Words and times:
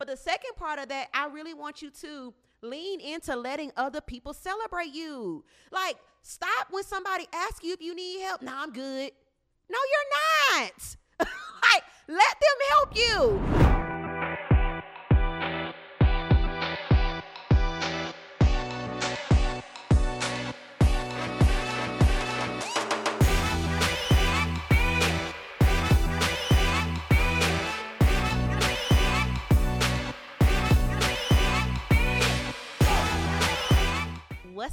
But 0.00 0.08
the 0.08 0.16
second 0.16 0.56
part 0.56 0.78
of 0.78 0.88
that, 0.88 1.08
I 1.12 1.26
really 1.26 1.52
want 1.52 1.82
you 1.82 1.90
to 1.90 2.32
lean 2.62 3.00
into 3.00 3.36
letting 3.36 3.70
other 3.76 4.00
people 4.00 4.32
celebrate 4.32 4.94
you. 4.94 5.44
Like, 5.70 5.96
stop 6.22 6.68
when 6.70 6.84
somebody 6.84 7.26
asks 7.34 7.62
you 7.62 7.74
if 7.74 7.82
you 7.82 7.94
need 7.94 8.22
help. 8.22 8.40
No, 8.40 8.52
I'm 8.56 8.72
good. 8.72 9.12
No, 9.68 9.78
you're 9.92 10.62
not. 10.62 10.96
like, 11.20 11.84
let 12.08 12.36
them 12.40 12.68
help 12.70 12.96
you. 12.96 13.59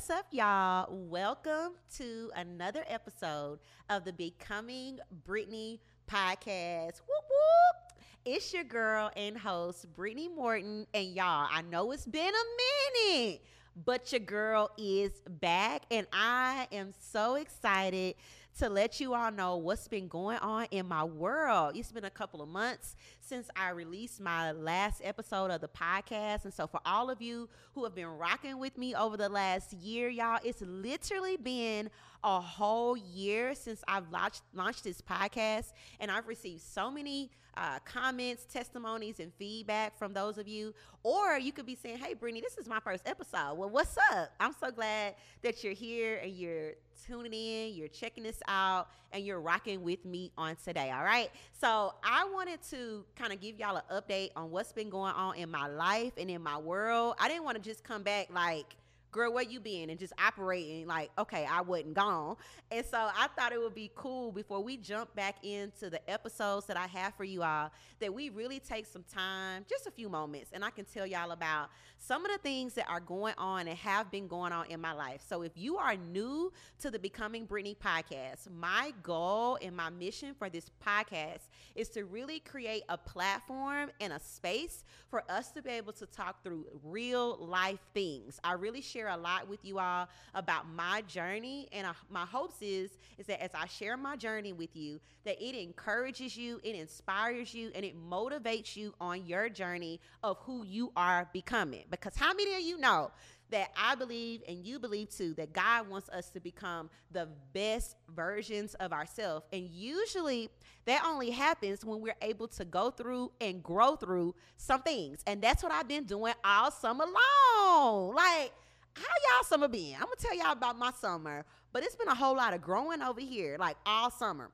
What's 0.08 0.20
up, 0.20 0.28
y'all? 0.32 0.88
Welcome 0.90 1.74
to 1.98 2.32
another 2.34 2.86
episode 2.88 3.60
of 3.90 4.06
the 4.06 4.14
Becoming 4.14 5.00
Brittany 5.26 5.82
podcast. 6.10 7.02
Whoop 7.02 7.26
whoop. 7.30 8.00
It's 8.24 8.54
your 8.54 8.64
girl 8.64 9.12
and 9.18 9.38
host, 9.38 9.94
Brittany 9.94 10.30
Morton. 10.30 10.88
And 10.94 11.08
y'all, 11.08 11.50
I 11.52 11.62
know 11.62 11.92
it's 11.92 12.06
been 12.06 12.32
a 12.34 13.10
minute, 13.10 13.42
but 13.86 14.10
your 14.14 14.22
girl 14.22 14.72
is 14.78 15.12
back. 15.42 15.84
And 15.92 16.08
I 16.14 16.70
am 16.72 16.94
so 16.98 17.36
excited 17.36 18.16
to 18.60 18.70
let 18.70 19.02
you 19.02 19.14
all 19.14 19.30
know 19.30 19.58
what's 19.58 19.90
been 19.90 20.08
going 20.08 20.38
on 20.38 20.68
in 20.72 20.88
my 20.88 21.04
world. 21.04 21.76
It's 21.76 21.92
been 21.92 22.06
a 22.06 22.10
couple 22.10 22.42
of 22.42 22.48
months 22.48 22.96
since 23.27 23.49
I 23.55 23.72
released 23.72 24.22
my 24.22 24.52
last 24.54 25.02
episode 25.04 25.52
of 25.52 25.59
the 25.59 25.67
podcast. 25.67 26.45
And 26.45 26.54
so, 26.54 26.66
for 26.66 26.80
all 26.86 27.09
of 27.09 27.22
you 27.22 27.50
who 27.73 27.84
have 27.84 27.94
been 27.94 28.08
rocking 28.08 28.58
with 28.58 28.77
me 28.77 28.95
over 28.95 29.17
the 29.17 29.30
last 29.30 29.73
year, 29.73 30.08
y'all, 30.08 30.39
it's 30.44 30.61
literally 30.61 31.36
been 31.36 31.89
a 32.23 32.39
whole 32.39 32.95
year 32.95 33.53
since 33.53 33.84
I've 33.88 34.09
launched, 34.11 34.42
launched 34.53 34.84
this 34.84 35.02
podcast. 35.02 35.73
And 36.00 36.09
I've 36.09 36.28
received 36.28 36.61
so 36.61 36.89
many 36.89 37.31
uh, 37.58 37.80
comments, 37.86 38.45
testimonies, 38.45 39.19
and 39.19 39.34
feedback 39.34 39.97
from 39.97 40.14
those 40.14 40.38
of 40.38 40.47
you. 40.47 40.73
Or 41.03 41.38
you 41.38 41.52
could 41.52 41.66
be 41.66 41.75
saying, 41.75 41.97
Hey, 41.97 42.14
Brittany, 42.14 42.41
this 42.41 42.58
is 42.58 42.67
my 42.67 42.80
first 42.80 43.08
episode. 43.08 43.56
Well, 43.56 43.69
what's 43.69 43.97
up? 44.12 44.31
I'm 44.39 44.53
so 44.53 44.72
glad 44.72 45.16
that 45.41 45.64
you're 45.64 45.73
here 45.73 46.19
and 46.23 46.31
you're 46.31 46.73
tuning 47.06 47.34
in, 47.34 47.73
you're 47.73 47.88
checking 47.88 48.23
this 48.23 48.41
out, 48.47 48.89
and 49.12 49.25
you're 49.25 49.39
rocking 49.39 49.84
with 49.84 50.06
me 50.06 50.31
on 50.38 50.56
today. 50.64 50.91
All 50.91 51.03
right. 51.03 51.30
So 51.59 51.94
I 52.03 52.30
wanted 52.34 52.59
to 52.72 53.06
kind 53.18 53.34
of 53.34 53.42
give 53.42 53.60
y'all 53.60 53.78
an 53.78 53.84
update 53.92 54.30
on 54.36 54.52
what's 54.52 54.72
been 54.72 54.90
going 54.90 55.14
on 55.14 55.36
in 55.36 55.50
my 55.50 55.68
life 55.68 56.14
and 56.18 56.30
in 56.30 56.42
my 56.42 56.58
world. 56.58 57.16
I 57.20 57.28
didn't 57.28 57.44
want 57.44 57.58
to 57.58 57.64
just 57.64 57.84
come 57.84 58.04
back 58.04 58.28
like, 58.32 58.76
girl, 59.11 59.33
where 59.33 59.44
you 59.44 59.59
been? 59.59 59.89
And 59.89 60.00
just 60.00 60.13
operating 60.23 60.88
like, 60.88 61.09
okay, 61.17 61.45
I 61.50 61.61
wasn't 61.61 61.94
gone. 61.94 62.36
And 62.72 62.86
so 62.86 62.97
I 62.97 63.27
thought 63.38 63.52
it 63.52 63.59
would 63.59 63.75
be 63.75 63.91
cool 63.95 64.31
before 64.31 64.61
we 64.61 64.77
jump 64.77 65.13
back 65.16 65.44
into 65.44 65.89
the 65.89 66.09
episodes 66.09 66.66
that 66.67 66.77
I 66.77 66.88
have 66.88 67.13
for 67.16 67.23
you 67.23 67.44
all 67.44 67.72
that 68.00 68.13
we 68.13 68.30
really 68.30 68.59
take 68.59 68.85
some 68.85 69.03
time, 69.03 69.66
just 69.69 69.88
a 69.88 69.91
few 69.91 70.09
moments, 70.09 70.52
and 70.53 70.63
I 70.63 70.69
can 70.69 70.85
tell 70.85 71.05
y'all 71.05 71.31
about 71.31 71.69
some 72.00 72.25
of 72.25 72.31
the 72.31 72.38
things 72.38 72.73
that 72.75 72.85
are 72.88 73.00
going 73.00 73.33
on 73.38 73.67
and 73.67 73.78
have 73.78 74.11
been 74.11 74.28
going 74.28 74.52
on 74.52 74.67
in 74.67 74.80
my 74.80 74.94
life. 74.94 75.22
So 75.28 75.41
if 75.41 75.52
you 75.55 75.78
are 75.78 75.95
new 75.95 76.52
to 76.80 76.91
the 76.91 77.00
Becoming 77.00 77.45
Brittany 77.45 77.75
podcast, 77.83 78.50
my 78.55 78.94
goal 79.02 79.58
and 79.61 79.75
my 79.75 79.89
mission 79.89 80.35
for 80.38 80.50
this 80.50 80.69
podcast 80.85 81.47
is 81.75 81.89
to 81.89 82.05
really 82.05 82.39
create 82.39 82.83
a 82.89 82.97
platform 82.97 83.89
and 84.00 84.13
a 84.13 84.19
space 84.19 84.83
for 85.09 85.23
us 85.30 85.52
to 85.52 85.61
be 85.61 85.72
able 85.72 85.94
to 85.94 86.05
talk 86.05 86.44
through 86.44 86.66
real 86.83 87.38
life 87.38 87.80
things. 87.94 88.39
I 88.44 88.53
really 88.53 88.81
share 88.81 88.97
a 89.06 89.17
lot 89.17 89.48
with 89.48 89.64
you 89.64 89.78
all 89.78 90.09
about 90.34 90.67
my 90.67 91.03
journey, 91.08 91.67
and 91.72 91.86
uh, 91.86 91.94
my 92.09 92.26
hopes 92.26 92.56
is 92.62 92.97
is 93.19 93.28
that 93.28 93.41
as 93.41 93.52
I 93.53 93.68
share 93.68 93.96
my 93.97 94.16
journey 94.16 94.53
with 94.53 94.75
you, 94.75 95.00
that 95.25 95.40
it 95.40 95.56
encourages 95.56 96.35
you, 96.35 96.59
it 96.63 96.75
inspires 96.75 97.53
you, 97.53 97.72
and 97.75 97.85
it 97.85 97.96
motivates 98.09 98.75
you 98.75 98.96
on 99.00 99.25
your 99.25 99.50
journey 99.50 100.00
of 100.24 100.38
who 100.40 100.66
you 100.66 100.91
are 100.96 101.30
becoming. 101.34 101.84
Because 101.91 102.16
how 102.16 102.34
many 102.34 102.56
of 102.56 102.62
you 102.62 102.80
know 102.80 103.12
that 103.50 103.69
I 103.78 103.96
believe 103.96 104.41
and 104.47 104.66
you 104.66 104.80
believe 104.80 105.09
too 105.09 105.34
that 105.35 105.53
God 105.53 105.88
wants 105.88 106.09
us 106.09 106.29
to 106.31 106.40
become 106.40 106.90
the 107.12 107.28
best 107.53 107.96
versions 108.14 108.74
of 108.75 108.91
ourselves. 108.91 109.46
And 109.53 109.69
usually 109.69 110.50
that 110.85 111.03
only 111.06 111.29
happens 111.29 111.85
when 111.85 112.02
we're 112.02 112.16
able 112.22 112.47
to 112.50 112.66
go 112.66 112.91
through 112.91 113.31
and 113.40 113.64
grow 113.64 113.96
through 113.96 114.35
some 114.58 114.81
things. 114.81 115.22
And 115.28 115.41
that's 115.41 115.64
what 115.64 115.72
I've 115.72 115.88
been 115.88 116.06
doing 116.06 116.34
all 116.44 116.72
summer 116.72 117.06
long. 117.06 118.16
Like, 118.16 118.53
how 118.97 119.35
y'all 119.35 119.44
summer 119.44 119.68
been? 119.68 119.96
I'm 119.96 120.02
gonna 120.02 120.16
tell 120.19 120.35
y'all 120.35 120.52
about 120.52 120.78
my 120.78 120.91
summer, 120.91 121.46
but 121.72 121.84
it's 121.84 121.96
been 121.96 122.08
a 122.08 122.16
whole 122.16 122.35
lot 122.35 122.53
of 122.53 122.62
growing 122.62 123.02
over 123.02 123.22
here, 123.22 123.58
like 123.59 123.78
all 123.85 124.12
summer. 124.12 124.52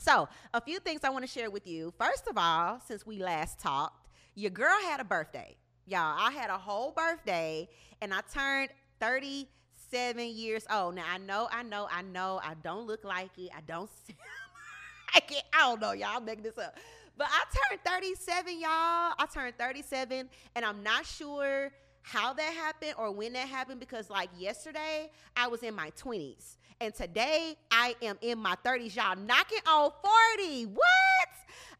So, 0.00 0.28
a 0.52 0.60
few 0.60 0.80
things 0.80 1.00
I 1.04 1.10
want 1.10 1.24
to 1.24 1.30
share 1.30 1.50
with 1.50 1.66
you. 1.66 1.92
First 1.98 2.26
of 2.28 2.36
all, 2.36 2.80
since 2.86 3.06
we 3.06 3.22
last 3.22 3.58
talked, 3.58 4.08
your 4.34 4.50
girl 4.50 4.76
had 4.82 5.00
a 5.00 5.04
birthday. 5.04 5.56
Y'all, 5.86 6.16
I 6.18 6.30
had 6.30 6.50
a 6.50 6.58
whole 6.58 6.90
birthday 6.90 7.68
and 8.00 8.12
I 8.12 8.20
turned 8.32 8.70
37 9.00 10.28
years 10.28 10.66
old. 10.70 10.94
Now, 10.94 11.04
I 11.10 11.18
know, 11.18 11.48
I 11.50 11.62
know, 11.62 11.88
I 11.90 12.02
know, 12.02 12.40
I 12.42 12.54
don't 12.62 12.86
look 12.86 13.04
like 13.04 13.30
it. 13.38 13.50
I 13.56 13.60
don't 13.66 13.90
like 15.14 15.30
it. 15.30 15.42
I 15.52 15.60
don't 15.60 15.80
know, 15.80 15.92
y'all. 15.92 16.16
I'm 16.16 16.24
making 16.24 16.44
this 16.44 16.58
up. 16.58 16.76
But 17.16 17.28
I 17.30 17.44
turned 17.68 17.80
37, 17.84 18.60
y'all. 18.60 18.68
I 18.68 19.26
turned 19.32 19.56
37, 19.56 20.28
and 20.56 20.64
I'm 20.64 20.82
not 20.82 21.06
sure 21.06 21.70
how 22.04 22.34
that 22.34 22.52
happened 22.52 22.94
or 22.98 23.10
when 23.10 23.32
that 23.32 23.48
happened 23.48 23.80
because, 23.80 24.10
like, 24.10 24.28
yesterday, 24.38 25.10
I 25.34 25.48
was 25.48 25.62
in 25.62 25.74
my 25.74 25.90
20s. 25.92 26.56
And 26.80 26.94
today, 26.94 27.56
I 27.70 27.96
am 28.02 28.18
in 28.20 28.38
my 28.38 28.56
30s, 28.64 28.94
y'all, 28.94 29.16
knocking 29.16 29.60
on 29.66 29.90
40. 30.36 30.66
What? 30.66 31.23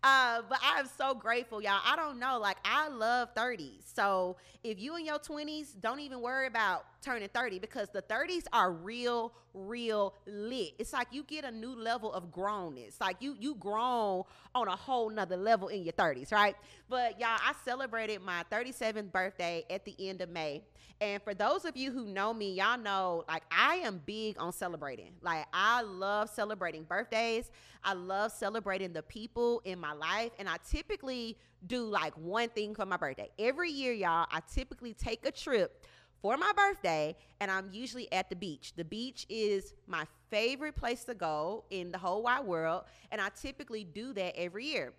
Uh, 0.05 0.43
but 0.51 0.59
I 0.63 0.81
am 0.81 0.87
so 0.99 1.15
grateful, 1.15 1.63
y'all. 1.63 1.81
I 1.83 1.97
don't 1.97 2.19
know. 2.19 2.39
Like, 2.39 2.59
I 2.63 2.89
love 2.89 3.35
30s. 3.35 3.85
So 3.95 4.37
if 4.63 4.79
you 4.79 4.97
in 4.97 5.07
your 5.07 5.19
20s, 5.19 5.81
don't 5.81 5.99
even 5.99 6.21
worry 6.21 6.47
about 6.47 6.85
turning 7.01 7.31
30 7.31 7.59
because 7.59 7.89
the 7.89 8.03
30s 8.03 8.45
are 8.53 8.71
real, 8.71 9.33
real 9.55 10.15
lit. 10.27 10.73
It's 10.79 10.93
like 10.93 11.09
you 11.11 11.23
get 11.23 11.47
a 11.47 11.51
new 11.51 11.75
level 11.75 12.13
of 12.13 12.31
grownness. 12.31 13.01
Like 13.01 13.17
you 13.21 13.35
you 13.41 13.55
grown 13.55 14.25
on 14.55 14.69
a 14.69 14.77
whole 14.77 15.09
nother 15.09 15.39
level 15.39 15.69
in 15.69 15.85
your 15.85 15.95
30s, 15.95 16.33
right? 16.33 16.55
But 16.91 17.19
y'all, 17.19 17.39
I 17.43 17.55
celebrated 17.65 18.21
my 18.21 18.45
37th 18.53 19.11
birthday 19.11 19.65
at 19.71 19.87
the 19.87 19.95
end 19.99 20.21
of 20.21 20.29
May. 20.29 20.65
And 21.01 21.23
for 21.23 21.35
those 21.35 21.65
of 21.65 21.77
you 21.77 21.91
who 21.91 22.07
know 22.07 22.33
me, 22.33 22.55
y'all 22.55 22.79
know 22.79 23.25
like 23.29 23.43
I 23.51 23.77
am 23.77 24.01
big 24.07 24.37
on 24.39 24.53
celebrating. 24.53 25.13
Like 25.23 25.47
I 25.53 25.83
love 25.83 26.31
celebrating 26.31 26.85
birthdays. 26.85 27.51
I 27.83 27.95
love 27.95 28.33
celebrating 28.33 28.93
the 28.93 29.03
people 29.03 29.61
in 29.65 29.79
my 29.79 29.93
life. 29.93 30.31
And 30.39 30.49
I 30.49 30.57
typically 30.69 31.37
do 31.67 31.85
like 31.85 32.15
one 32.17 32.49
thing 32.49 32.75
for 32.75 32.87
my 32.87 32.97
birthday. 32.97 33.31
Every 33.39 33.71
year, 33.71 33.93
y'all, 33.93 34.27
I 34.31 34.41
typically 34.53 34.95
take 34.95 35.27
a 35.27 35.33
trip 35.33 35.85
for 36.23 36.39
my 36.39 36.53
birthday 36.57 37.15
and 37.41 37.51
I'm 37.51 37.69
usually 37.71 38.11
at 38.11 38.31
the 38.31 38.37
beach. 38.37 38.73
The 38.75 38.85
beach 38.85 39.27
is 39.29 39.75
my 39.87 40.07
favorite 40.31 40.75
place 40.75 41.05
to 41.05 41.15
go 41.15 41.65
in 41.71 41.93
the 41.93 41.99
whole 41.99 42.23
wide 42.23 42.45
world. 42.45 42.85
And 43.11 43.21
I 43.21 43.29
typically 43.29 43.85
do 43.85 44.15
that 44.15 44.35
every 44.37 44.65
year. 44.65 44.95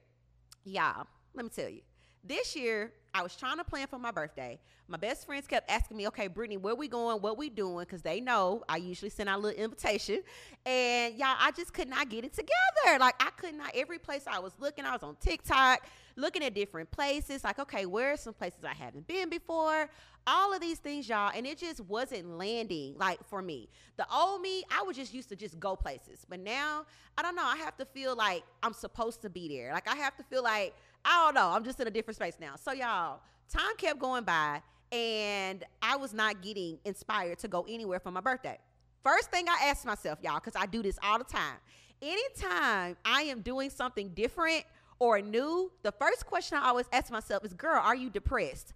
Y'all, 0.66 1.08
let 1.34 1.46
me 1.46 1.50
tell 1.50 1.70
you. 1.70 1.82
This 2.28 2.56
year, 2.56 2.92
I 3.14 3.22
was 3.22 3.36
trying 3.36 3.58
to 3.58 3.64
plan 3.64 3.86
for 3.88 4.00
my 4.00 4.10
birthday. 4.10 4.60
My 4.88 4.98
best 4.98 5.28
friends 5.28 5.46
kept 5.46 5.70
asking 5.70 5.98
me, 5.98 6.08
okay, 6.08 6.28
Brittany, 6.28 6.58
where 6.58 6.74
we 6.74 6.88
going? 6.88 7.22
What 7.22 7.38
we 7.38 7.50
doing? 7.50 7.86
Because 7.86 8.02
they 8.02 8.20
know 8.20 8.64
I 8.68 8.78
usually 8.78 9.10
send 9.10 9.30
out 9.30 9.40
a 9.40 9.42
little 9.42 9.64
invitation. 9.64 10.22
And 10.66 11.16
y'all, 11.16 11.36
I 11.40 11.52
just 11.52 11.72
could 11.72 11.88
not 11.88 12.10
get 12.10 12.26
it 12.26 12.34
together. 12.34 13.00
Like 13.00 13.16
I 13.20 13.30
could 13.38 13.54
not, 13.54 13.72
every 13.76 14.00
place 14.00 14.24
I 14.26 14.40
was 14.40 14.54
looking, 14.60 14.86
I 14.86 14.94
was 14.94 15.04
on 15.04 15.16
TikTok, 15.22 15.88
looking 16.16 16.44
at 16.44 16.54
different 16.54 16.92
places. 16.92 17.44
Like, 17.44 17.60
okay, 17.60 17.86
where 17.86 18.14
are 18.14 18.18
some 18.18 18.34
places 18.34 18.64
I 18.64 18.74
haven't 18.74 19.08
been 19.08 19.30
before? 19.30 19.90
All 20.28 20.54
of 20.54 20.62
these 20.62 20.80
things, 20.80 21.08
y'all. 21.08 21.32
And 21.36 21.46
it 21.46 21.58
just 21.58 21.82
wasn't 21.82 22.38
landing 22.38 22.96
like 22.98 23.24
for 23.28 23.42
me. 23.42 23.70
The 23.98 24.06
old 24.12 24.42
me, 24.42 24.64
I 24.72 24.82
was 24.84 24.96
just 24.96 25.14
used 25.14 25.30
to 25.30 25.36
just 25.36 25.60
go 25.60 25.76
places. 25.76 26.26
But 26.28 26.40
now, 26.40 26.86
I 27.18 27.22
don't 27.22 27.36
know. 27.36 27.46
I 27.46 27.58
have 27.58 27.78
to 27.78 27.86
feel 27.86 28.16
like 28.16 28.44
I'm 28.64 28.74
supposed 28.74 29.22
to 29.22 29.30
be 29.30 29.48
there. 29.48 29.72
Like 29.72 29.88
I 29.88 29.96
have 29.96 30.16
to 30.18 30.24
feel 30.24 30.44
like 30.44 30.74
I 31.04 31.26
don't 31.26 31.36
know. 31.36 31.50
I'm 31.50 31.64
just 31.64 31.80
in 31.80 31.88
a 31.88 31.92
different 31.92 32.16
space 32.16 32.38
now. 32.40 32.56
So 32.56 32.72
y'all, 32.72 33.20
time 33.50 33.76
kept 33.78 34.00
going 34.00 34.24
by 34.24 34.62
and 34.92 35.64
I 35.82 35.98
was 35.98 36.14
not 36.14 36.42
getting 36.42 36.80
inspired 36.86 37.40
to 37.40 37.48
go 37.48 37.66
anywhere 37.70 38.00
for 38.00 38.12
my 38.12 38.22
birthday. 38.22 38.58
First 39.04 39.30
thing 39.30 39.46
I 39.48 39.68
asked 39.68 39.86
myself, 39.86 40.20
y'all, 40.24 40.36
because 40.36 40.56
I 40.56 40.66
do 40.66 40.82
this 40.82 40.98
all 41.04 41.20
the 41.20 41.26
time. 41.26 41.58
Anytime 42.02 42.98
I 43.06 43.24
am 43.24 43.42
doing 43.42 43.70
something 43.70 44.10
different 44.10 44.64
or 45.00 45.22
new, 45.22 45.72
the 45.84 45.92
first 45.92 46.26
question 46.26 46.58
I 46.58 46.68
always 46.70 46.86
ask 46.92 47.12
myself 47.12 47.44
is, 47.46 47.54
girl, 47.54 47.82
are 47.84 47.96
you 47.96 48.10
depressed? 48.10 48.74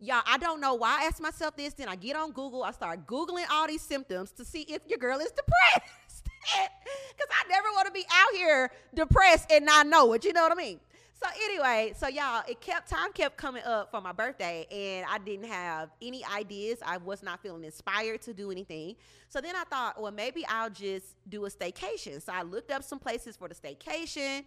Y'all, 0.00 0.22
I 0.26 0.38
don't 0.38 0.60
know 0.60 0.74
why 0.74 1.00
I 1.00 1.04
ask 1.06 1.20
myself 1.20 1.56
this. 1.56 1.74
Then 1.74 1.88
I 1.88 1.96
get 1.96 2.16
on 2.16 2.30
Google, 2.32 2.62
I 2.62 2.70
start 2.70 3.06
Googling 3.06 3.46
all 3.50 3.66
these 3.66 3.82
symptoms 3.82 4.30
to 4.32 4.44
see 4.44 4.62
if 4.62 4.82
your 4.86 4.98
girl 4.98 5.18
is 5.18 5.30
depressed. 5.30 6.26
Because 6.48 7.30
I 7.30 7.48
never 7.48 7.68
want 7.74 7.86
to 7.86 7.92
be 7.92 8.06
out 8.10 8.34
here 8.34 8.70
depressed 8.94 9.52
and 9.52 9.66
not 9.66 9.86
know 9.86 10.14
it. 10.14 10.24
You 10.24 10.32
know 10.32 10.44
what 10.44 10.52
I 10.52 10.54
mean? 10.54 10.80
So 11.20 11.26
anyway, 11.42 11.94
so 11.96 12.06
y'all, 12.06 12.44
it 12.48 12.60
kept 12.60 12.88
time 12.88 13.12
kept 13.12 13.36
coming 13.36 13.64
up 13.64 13.90
for 13.90 14.00
my 14.00 14.12
birthday, 14.12 14.66
and 14.70 15.04
I 15.10 15.18
didn't 15.18 15.46
have 15.46 15.90
any 16.00 16.24
ideas. 16.24 16.78
I 16.86 16.98
was 16.98 17.24
not 17.24 17.42
feeling 17.42 17.64
inspired 17.64 18.22
to 18.22 18.32
do 18.32 18.52
anything. 18.52 18.94
So 19.28 19.40
then 19.40 19.56
I 19.56 19.64
thought, 19.64 20.00
well, 20.00 20.12
maybe 20.12 20.46
I'll 20.46 20.70
just 20.70 21.16
do 21.28 21.44
a 21.46 21.50
staycation. 21.50 22.22
So 22.22 22.32
I 22.32 22.42
looked 22.42 22.70
up 22.70 22.84
some 22.84 23.00
places 23.00 23.36
for 23.36 23.48
the 23.48 23.54
staycation. 23.56 24.44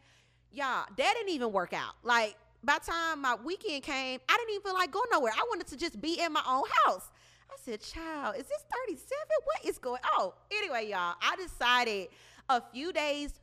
Y'all, 0.53 0.86
that 0.98 1.13
didn't 1.15 1.30
even 1.30 1.51
work 1.51 1.74
out. 1.74 1.95
Like 2.03 2.36
by 2.63 2.77
time 2.77 3.21
my 3.21 3.36
weekend 3.36 3.83
came, 3.83 4.19
I 4.27 4.38
didn't 4.38 4.50
even 4.51 4.62
feel 4.63 4.74
like 4.74 4.92
going 4.92 5.09
nowhere. 5.12 5.31
I 5.36 5.45
wanted 5.50 5.68
to 5.68 5.77
just 5.77 6.01
be 6.01 6.19
in 6.19 6.33
my 6.33 6.44
own 6.48 6.63
house. 6.83 7.09
I 7.50 7.56
said, 7.63 7.81
child, 7.81 8.36
is 8.38 8.48
this 8.48 8.63
37? 8.88 9.07
What 9.44 9.65
is 9.65 9.77
going? 9.77 10.01
Oh, 10.13 10.33
anyway, 10.51 10.89
y'all, 10.89 11.15
I 11.21 11.36
decided 11.36 12.07
a 12.50 12.62
few 12.74 12.94
days, 12.94 13.33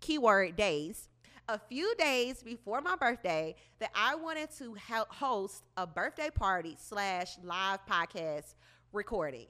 keyword 0.00 0.56
days, 0.56 1.08
a 1.48 1.58
few 1.58 1.94
days 1.96 2.42
before 2.42 2.80
my 2.80 2.96
birthday 2.96 3.54
that 3.78 3.90
I 3.94 4.14
wanted 4.14 4.50
to 4.58 4.74
help 4.74 5.12
host 5.12 5.62
a 5.76 5.86
birthday 5.86 6.30
party 6.30 6.76
slash 6.78 7.36
live 7.44 7.80
podcast 7.86 8.54
recording. 8.92 9.46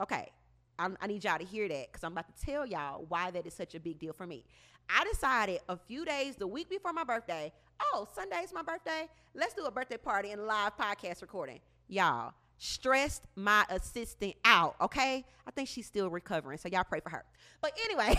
Okay, 0.00 0.30
I'm, 0.78 0.96
i 1.00 1.06
need 1.06 1.24
y'all 1.24 1.38
to 1.38 1.44
hear 1.44 1.68
that 1.68 1.86
because 1.90 2.04
I'm 2.04 2.12
about 2.12 2.36
to 2.36 2.44
tell 2.44 2.66
y'all 2.66 3.04
why 3.08 3.30
that 3.30 3.46
is 3.46 3.54
such 3.54 3.74
a 3.74 3.80
big 3.80 3.98
deal 3.98 4.12
for 4.12 4.26
me. 4.26 4.44
I 4.88 5.04
decided 5.04 5.60
a 5.68 5.76
few 5.76 6.04
days, 6.04 6.36
the 6.36 6.46
week 6.46 6.68
before 6.68 6.92
my 6.92 7.04
birthday, 7.04 7.52
oh, 7.80 8.06
Sunday's 8.14 8.52
my 8.52 8.62
birthday. 8.62 9.08
Let's 9.34 9.54
do 9.54 9.64
a 9.64 9.70
birthday 9.70 9.96
party 9.96 10.30
and 10.30 10.46
live 10.46 10.76
podcast 10.76 11.22
recording. 11.22 11.60
Y'all, 11.88 12.32
stressed 12.58 13.22
my 13.34 13.64
assistant 13.68 14.34
out, 14.44 14.76
okay? 14.80 15.24
I 15.46 15.50
think 15.50 15.68
she's 15.68 15.86
still 15.86 16.10
recovering, 16.10 16.58
so 16.58 16.68
y'all 16.68 16.84
pray 16.84 17.00
for 17.00 17.10
her. 17.10 17.24
But 17.60 17.78
anyway, 17.84 18.14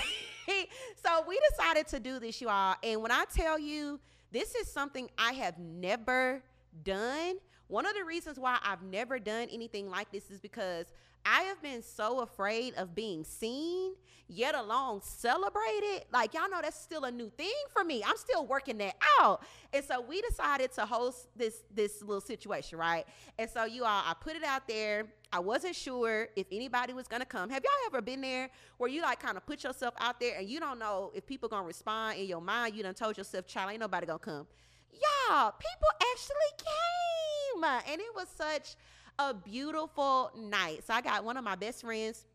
so 1.03 1.23
we 1.27 1.39
decided 1.51 1.87
to 1.87 1.99
do 1.99 2.19
this, 2.19 2.41
y'all. 2.41 2.75
And 2.83 3.01
when 3.01 3.11
I 3.11 3.25
tell 3.33 3.57
you, 3.59 3.99
this 4.31 4.55
is 4.55 4.71
something 4.71 5.09
I 5.17 5.33
have 5.33 5.57
never 5.57 6.43
done. 6.83 7.35
One 7.67 7.85
of 7.85 7.95
the 7.95 8.03
reasons 8.03 8.39
why 8.39 8.57
I've 8.63 8.83
never 8.83 9.19
done 9.19 9.47
anything 9.51 9.89
like 9.89 10.11
this 10.11 10.29
is 10.29 10.39
because 10.39 10.85
I 11.29 11.41
have 11.43 11.61
been 11.61 11.83
so 11.83 12.21
afraid 12.21 12.73
of 12.75 12.95
being 12.95 13.25
seen, 13.25 13.95
yet 14.29 14.55
alone 14.55 15.01
celebrated. 15.01 16.05
Like, 16.11 16.33
y'all 16.33 16.49
know 16.49 16.61
that's 16.61 16.79
still 16.79 17.03
a 17.03 17.11
new 17.11 17.29
thing 17.29 17.51
for 17.73 17.83
me. 17.83 18.01
I'm 18.05 18.15
still 18.15 18.45
working 18.45 18.77
that 18.77 18.95
out. 19.19 19.43
And 19.73 19.83
so 19.83 19.99
we 19.99 20.21
decided 20.21 20.71
to 20.73 20.85
host 20.85 21.27
this 21.35 21.63
this 21.73 22.01
little 22.01 22.21
situation, 22.21 22.79
right? 22.79 23.05
And 23.37 23.49
so 23.49 23.65
you 23.65 23.83
all, 23.83 24.03
I 24.05 24.13
put 24.19 24.37
it 24.37 24.43
out 24.43 24.69
there. 24.69 25.05
I 25.33 25.39
wasn't 25.39 25.75
sure 25.75 26.29
if 26.37 26.47
anybody 26.49 26.93
was 26.93 27.09
gonna 27.09 27.25
come. 27.25 27.49
Have 27.49 27.61
y'all 27.61 27.73
ever 27.87 28.01
been 28.01 28.21
there 28.21 28.49
where 28.77 28.89
you 28.89 29.01
like 29.01 29.19
kind 29.19 29.35
of 29.35 29.45
put 29.45 29.65
yourself 29.65 29.93
out 29.99 30.21
there 30.21 30.37
and 30.37 30.47
you 30.47 30.61
don't 30.61 30.79
know 30.79 31.11
if 31.13 31.25
people 31.25 31.49
gonna 31.49 31.67
respond 31.67 32.17
in 32.19 32.27
your 32.27 32.39
mind? 32.39 32.73
You 32.73 32.83
done 32.83 32.93
told 32.93 33.17
yourself, 33.17 33.45
child, 33.45 33.71
ain't 33.71 33.81
nobody 33.81 34.07
gonna 34.07 34.19
come. 34.19 34.47
Y'all, 34.93 35.51
people 35.51 35.89
actually 36.13 36.53
came. 36.57 37.63
And 37.91 37.99
it 37.99 38.13
was 38.15 38.27
such 38.29 38.75
a 39.19 39.33
beautiful 39.33 40.31
night. 40.37 40.85
So 40.85 40.93
I 40.93 41.01
got 41.01 41.23
one 41.23 41.37
of 41.37 41.43
my 41.43 41.55
best 41.55 41.81
friends, 41.81 42.25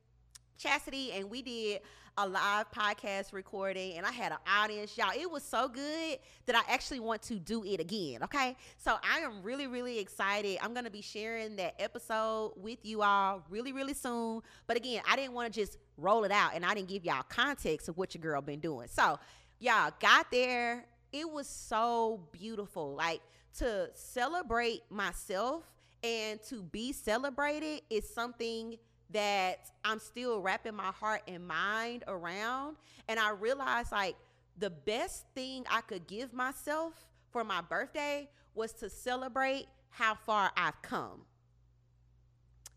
Chastity, 0.58 1.12
and 1.12 1.30
we 1.30 1.42
did 1.42 1.80
a 2.18 2.28
live 2.28 2.70
podcast 2.70 3.32
recording 3.32 3.96
and 3.96 4.04
I 4.04 4.10
had 4.10 4.32
an 4.32 4.38
audience. 4.46 4.98
Y'all, 4.98 5.12
it 5.18 5.30
was 5.30 5.42
so 5.42 5.68
good 5.68 6.18
that 6.44 6.56
I 6.56 6.60
actually 6.70 7.00
want 7.00 7.22
to 7.22 7.38
do 7.38 7.64
it 7.64 7.80
again. 7.80 8.22
Okay. 8.24 8.56
So 8.76 8.96
I 9.02 9.20
am 9.20 9.42
really, 9.42 9.66
really 9.66 9.98
excited. 9.98 10.58
I'm 10.60 10.74
going 10.74 10.84
to 10.84 10.90
be 10.90 11.00
sharing 11.00 11.56
that 11.56 11.74
episode 11.78 12.52
with 12.56 12.80
you 12.82 13.02
all 13.02 13.42
really, 13.48 13.72
really 13.72 13.94
soon. 13.94 14.42
But 14.66 14.76
again, 14.76 15.02
I 15.08 15.16
didn't 15.16 15.32
want 15.32 15.52
to 15.52 15.58
just 15.58 15.78
roll 15.96 16.24
it 16.24 16.32
out 16.32 16.54
and 16.54 16.66
I 16.66 16.74
didn't 16.74 16.88
give 16.88 17.04
y'all 17.04 17.22
context 17.28 17.88
of 17.88 17.96
what 17.96 18.14
your 18.14 18.20
girl 18.20 18.42
been 18.42 18.60
doing. 18.60 18.88
So 18.88 19.18
y'all 19.58 19.92
got 20.00 20.30
there. 20.30 20.84
It 21.12 21.30
was 21.30 21.46
so 21.46 22.28
beautiful. 22.32 22.94
Like 22.94 23.22
to 23.58 23.88
celebrate 23.94 24.82
myself 24.90 25.64
and 26.02 26.42
to 26.48 26.62
be 26.62 26.92
celebrated 26.92 27.82
is 27.90 28.08
something 28.12 28.76
that 29.10 29.70
I'm 29.84 29.98
still 29.98 30.40
wrapping 30.40 30.74
my 30.74 30.90
heart 30.90 31.22
and 31.28 31.46
mind 31.46 32.04
around. 32.08 32.76
And 33.08 33.20
I 33.20 33.30
realized 33.30 33.92
like 33.92 34.16
the 34.58 34.70
best 34.70 35.26
thing 35.34 35.64
I 35.70 35.80
could 35.82 36.06
give 36.06 36.32
myself 36.32 36.94
for 37.30 37.44
my 37.44 37.60
birthday 37.60 38.28
was 38.54 38.72
to 38.74 38.90
celebrate 38.90 39.66
how 39.90 40.14
far 40.14 40.50
I've 40.56 40.80
come. 40.82 41.22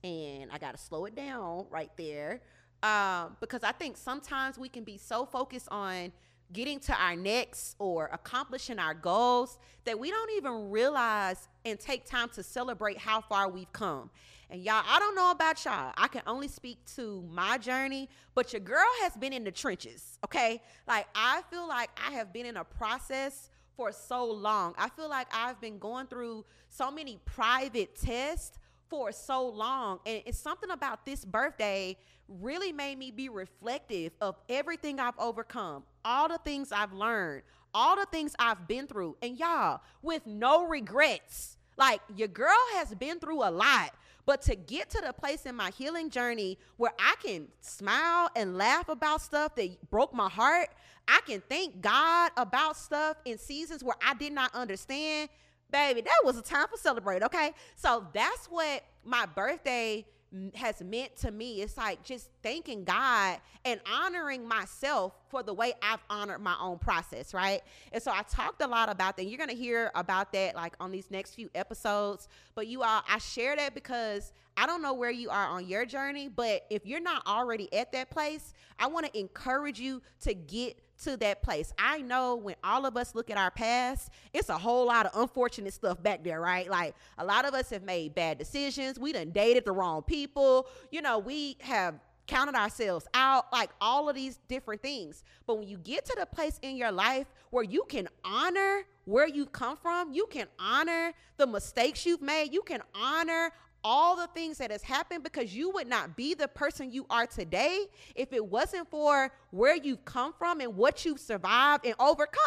And 0.04 0.52
I 0.52 0.58
got 0.58 0.74
to 0.74 0.78
slow 0.78 1.06
it 1.06 1.16
down 1.16 1.66
right 1.70 1.92
there 1.98 2.42
um, 2.84 3.38
because 3.40 3.64
I 3.64 3.72
think 3.72 3.98
sometimes 3.98 4.60
we 4.60 4.70
can 4.70 4.84
be 4.84 4.98
so 4.98 5.26
focused 5.26 5.68
on 5.72 6.12
getting 6.54 6.80
to 6.80 6.94
our 6.94 7.16
next 7.16 7.76
or 7.80 8.10
accomplishing 8.14 8.80
our 8.80 8.94
goals 8.94 9.58
that 9.86 10.00
we 10.00 10.10
don't 10.10 10.32
even 10.32 10.70
realize 10.70 11.48
and 11.64 11.80
take 11.80 12.06
time 12.06 12.30
to 12.30 12.44
celebrate 12.44 12.98
how 12.98 13.22
far 13.22 13.50
we've 13.50 13.72
come. 13.72 14.10
And 14.50 14.62
y'all, 14.62 14.84
I 14.88 15.00
don't 15.00 15.16
know 15.16 15.32
about 15.32 15.64
y'all. 15.66 15.92
I 15.98 16.08
can 16.08 16.22
only 16.28 16.48
speak 16.48 16.78
to 16.96 17.24
my 17.32 17.58
journey, 17.58 18.10
but 18.36 18.54
your 18.54 18.60
girl 18.60 18.86
has 19.02 19.14
been 19.14 19.34
in 19.34 19.44
the 19.44 19.52
trenches, 19.52 20.20
okay? 20.24 20.62
Like, 20.88 21.08
I 21.16 21.42
feel 21.50 21.68
like 21.68 21.90
I 21.98 22.12
have 22.14 22.32
been 22.32 22.46
in 22.46 22.58
a 22.58 22.64
process 22.64 23.50
for 23.76 23.92
so 23.92 24.26
long. 24.26 24.76
I 24.78 24.90
feel 24.90 25.10
like 25.10 25.28
I've 25.34 25.60
been 25.60 25.80
going 25.80 26.08
through 26.08 26.46
so 26.70 26.92
many 26.92 27.20
private 27.26 27.96
tests 27.96 28.58
for 28.90 29.12
so 29.12 29.48
long. 29.48 30.00
And 30.06 30.22
it's 30.26 30.38
something 30.38 30.72
about 30.72 31.06
this 31.06 31.26
birthday 31.26 31.98
really 32.28 32.72
made 32.72 32.98
me 32.98 33.12
be 33.12 33.30
reflective 33.30 34.14
of 34.22 34.36
everything 34.50 35.00
I've 35.00 35.18
overcome, 35.20 35.84
all 36.04 36.28
the 36.28 36.40
things 36.40 36.72
I've 36.72 36.94
learned, 36.94 37.44
all 37.74 37.96
the 37.96 38.06
things 38.06 38.36
I've 38.40 38.68
been 38.68 38.88
through. 38.88 39.18
And 39.22 39.38
y'all, 39.38 39.82
with 40.02 40.26
no 40.26 40.66
regrets. 40.66 41.58
Like 41.78 42.02
your 42.16 42.30
girl 42.30 42.56
has 42.76 42.94
been 42.96 43.20
through 43.20 43.44
a 43.44 43.52
lot, 43.52 43.92
but 44.26 44.42
to 44.44 44.56
get 44.56 44.90
to 44.92 45.02
the 45.02 45.12
place 45.14 45.46
in 45.46 45.56
my 45.56 45.72
healing 45.72 46.10
journey 46.10 46.58
where 46.78 46.94
I 46.98 47.16
can 47.22 47.48
smile 47.60 48.30
and 48.36 48.58
laugh 48.58 48.88
about 48.88 49.22
stuff 49.22 49.56
that 49.56 49.90
broke 49.90 50.14
my 50.14 50.30
heart, 50.30 50.70
I 51.08 51.20
can 51.28 51.44
thank 51.48 51.82
God 51.82 52.32
about 52.38 52.78
stuff 52.78 53.18
in 53.26 53.38
seasons 53.38 53.84
where 53.84 53.98
I 54.04 54.14
did 54.14 54.34
not 54.34 54.56
understand. 54.56 55.30
Baby, 55.72 56.02
that 56.02 56.22
was 56.24 56.38
a 56.38 56.42
time 56.42 56.68
for 56.70 56.78
celebrate, 56.78 57.24
okay? 57.24 57.52
So 57.76 58.08
that's 58.14 58.46
what 58.48 58.84
my 59.04 59.26
birthday 59.26 60.06
has 60.54 60.82
meant 60.82 61.16
to 61.16 61.32
me. 61.32 61.62
It's 61.62 61.78
like 61.78 62.04
just 62.04 62.30
thanking 62.44 62.84
God 62.84 63.40
and 63.64 63.80
honoring 63.92 64.48
myself 64.48 65.14
for 65.30 65.44
the 65.44 65.54
way 65.54 65.74
I've 65.82 66.04
honored 66.10 66.42
my 66.42 66.56
own 66.60 66.78
process, 66.78 67.34
right? 67.34 67.62
And 67.92 68.02
so 68.02 68.12
I 68.12 68.24
talked 68.24 68.62
a 68.62 68.68
lot 68.68 68.90
about 68.90 69.18
that. 69.18 69.26
You're 69.26 69.38
going 69.38 69.50
to 69.50 69.56
hear 69.56 69.92
about 69.96 70.34
that 70.34 70.56
like 70.56 70.76
on 70.80 70.92
these 70.92 71.10
next 71.10 71.36
few 71.36 71.50
episodes. 71.56 72.28
But 72.54 72.68
you 72.68 72.84
all, 72.84 73.02
I 73.08 73.18
share 73.20 73.56
that 73.56 73.74
because 73.74 74.34
I 74.58 74.66
don't 74.66 74.82
know 74.82 74.94
where 74.94 75.12
you 75.12 75.30
are 75.30 75.48
on 75.48 75.68
your 75.68 75.86
journey, 75.86 76.28
but 76.28 76.66
if 76.70 76.86
you're 76.86 77.02
not 77.02 77.26
already 77.28 77.74
at 77.74 77.92
that 77.94 78.10
place, 78.10 78.54
I 78.80 78.88
want 78.88 79.06
to 79.06 79.18
encourage 79.18 79.80
you 79.80 80.02
to 80.22 80.34
get 80.34 80.78
to 81.04 81.18
that 81.18 81.42
place. 81.42 81.74
I 81.78 82.02
know 82.02 82.36
when 82.36 82.56
all 82.64 82.86
of 82.86 82.98
us 82.98 83.16
look 83.16 83.30
at 83.30 83.38
our 83.38 83.52
past, 83.52 84.10
it's 84.34 84.50
a 84.50 84.58
whole 84.58 84.88
lot 84.88 85.06
of 85.06 85.22
unfortunate 85.22 85.74
stuff 85.74 86.02
back 86.02 86.24
there, 86.24 86.42
right? 86.42 86.70
Like 86.70 86.96
a 87.18 87.26
lot 87.26 87.46
of 87.46 87.54
us 87.54 87.70
have 87.70 87.84
made 87.84 88.16
bad 88.16 88.38
decisions. 88.38 89.00
We 89.00 89.12
done 89.14 89.32
dated 89.32 89.66
the 89.66 89.72
wrong 89.72 90.04
people. 90.04 90.68
You 90.92 91.02
know, 91.02 91.20
we 91.20 91.58
have 91.62 91.96
counted 92.28 92.56
ourselves 92.56 93.08
out, 93.14 93.52
like 93.52 93.70
all 93.80 94.10
of 94.10 94.16
these 94.16 94.40
different 94.48 94.82
things. 94.82 95.24
But 95.46 95.60
when 95.60 95.68
you 95.68 95.78
get 95.78 96.06
to 96.06 96.16
the 96.18 96.26
place 96.26 96.60
in 96.62 96.76
your 96.76 96.92
life 96.92 97.28
where 97.52 97.64
you 97.64 97.86
can 97.88 98.08
honor 98.24 98.84
where 99.06 99.28
you've 99.28 99.52
come 99.52 99.78
from, 99.78 100.12
you 100.12 100.26
can 100.28 100.48
honor 100.60 101.14
the 101.38 101.46
mistakes 101.46 102.06
you've 102.06 102.22
made, 102.22 102.54
you 102.54 102.64
can 102.64 102.82
honor 102.96 103.52
all 103.86 104.16
the 104.16 104.26
things 104.34 104.58
that 104.58 104.72
has 104.72 104.82
happened 104.82 105.24
because 105.24 105.56
you 105.56 105.70
would 105.70 105.88
not 105.88 106.18
be 106.18 106.34
the 106.34 106.48
person 106.48 106.92
you 106.92 107.06
are 107.08 107.28
today 107.28 107.86
if 108.16 108.34
it 108.34 108.44
wasn't 108.44 108.90
for 108.90 109.32
where 109.52 109.78
you've 109.78 110.04
come 110.04 110.34
from 110.34 110.60
and 110.60 110.76
what 110.76 111.06
you've 111.06 111.20
survived 111.20 111.86
and 111.86 111.94
overcome. 112.00 112.42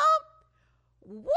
What? 0.99 1.33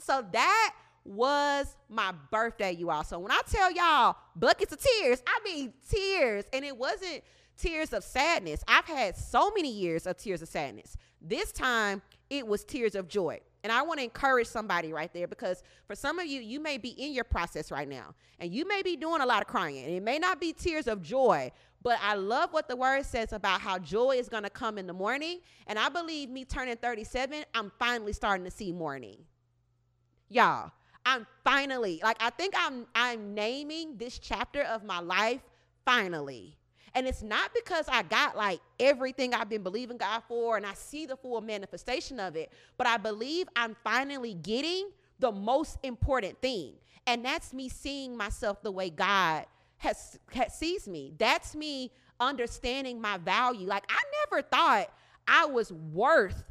So 0.00 0.24
that 0.32 0.74
was 1.04 1.76
my 1.90 2.14
birthday, 2.30 2.72
you 2.72 2.88
all. 2.90 3.04
So 3.04 3.18
when 3.18 3.30
I 3.30 3.42
tell 3.46 3.70
y'all 3.70 4.16
buckets 4.34 4.72
of 4.72 4.80
tears, 4.80 5.22
I 5.26 5.38
mean 5.44 5.74
tears. 5.90 6.46
And 6.54 6.64
it 6.64 6.76
wasn't 6.76 7.22
tears 7.58 7.92
of 7.92 8.02
sadness. 8.02 8.64
I've 8.66 8.86
had 8.86 9.14
so 9.14 9.52
many 9.54 9.70
years 9.70 10.06
of 10.06 10.16
tears 10.16 10.40
of 10.40 10.48
sadness. 10.48 10.96
This 11.20 11.52
time 11.52 12.00
it 12.30 12.46
was 12.46 12.64
tears 12.64 12.94
of 12.94 13.08
joy. 13.08 13.40
And 13.64 13.72
I 13.72 13.80
want 13.80 13.98
to 13.98 14.04
encourage 14.04 14.46
somebody 14.46 14.92
right 14.92 15.10
there 15.14 15.26
because 15.26 15.62
for 15.86 15.94
some 15.96 16.18
of 16.18 16.26
you, 16.26 16.42
you 16.42 16.60
may 16.60 16.76
be 16.76 16.90
in 16.90 17.14
your 17.14 17.24
process 17.24 17.70
right 17.70 17.88
now 17.88 18.14
and 18.38 18.52
you 18.52 18.68
may 18.68 18.82
be 18.82 18.94
doing 18.94 19.22
a 19.22 19.26
lot 19.26 19.40
of 19.40 19.48
crying. 19.48 19.82
And 19.82 19.94
it 19.94 20.02
may 20.02 20.18
not 20.18 20.38
be 20.38 20.52
tears 20.52 20.86
of 20.86 21.02
joy, 21.02 21.50
but 21.82 21.98
I 22.02 22.14
love 22.14 22.52
what 22.52 22.68
the 22.68 22.76
word 22.76 23.06
says 23.06 23.32
about 23.32 23.62
how 23.62 23.78
joy 23.78 24.16
is 24.16 24.28
going 24.28 24.42
to 24.42 24.50
come 24.50 24.76
in 24.76 24.86
the 24.86 24.92
morning. 24.92 25.40
And 25.66 25.78
I 25.78 25.88
believe 25.88 26.28
me 26.28 26.44
turning 26.44 26.76
37, 26.76 27.44
I'm 27.54 27.72
finally 27.78 28.12
starting 28.12 28.44
to 28.44 28.50
see 28.50 28.70
morning. 28.70 29.16
Y'all, 30.28 30.70
I'm 31.06 31.26
finally, 31.42 32.00
like, 32.02 32.18
I 32.20 32.28
think 32.28 32.52
I'm, 32.58 32.86
I'm 32.94 33.34
naming 33.34 33.96
this 33.96 34.18
chapter 34.18 34.62
of 34.62 34.84
my 34.84 35.00
life 35.00 35.40
finally. 35.86 36.58
And 36.94 37.06
it's 37.08 37.22
not 37.22 37.50
because 37.54 37.86
I 37.88 38.02
got 38.02 38.36
like 38.36 38.60
everything 38.78 39.34
I've 39.34 39.48
been 39.48 39.62
believing 39.62 39.96
God 39.96 40.22
for 40.28 40.56
and 40.56 40.64
I 40.64 40.74
see 40.74 41.06
the 41.06 41.16
full 41.16 41.40
manifestation 41.40 42.20
of 42.20 42.36
it, 42.36 42.52
but 42.76 42.86
I 42.86 42.96
believe 42.96 43.48
I'm 43.56 43.76
finally 43.82 44.34
getting 44.34 44.90
the 45.18 45.32
most 45.32 45.78
important 45.82 46.40
thing. 46.40 46.74
And 47.06 47.24
that's 47.24 47.52
me 47.52 47.68
seeing 47.68 48.16
myself 48.16 48.62
the 48.62 48.70
way 48.70 48.90
God 48.90 49.46
has, 49.78 50.18
has 50.32 50.54
sees 50.54 50.88
me. 50.88 51.12
That's 51.18 51.54
me 51.54 51.90
understanding 52.20 53.00
my 53.00 53.18
value. 53.18 53.66
Like 53.66 53.84
I 53.88 54.00
never 54.22 54.42
thought 54.42 54.86
I 55.26 55.46
was 55.46 55.72
worth 55.72 56.44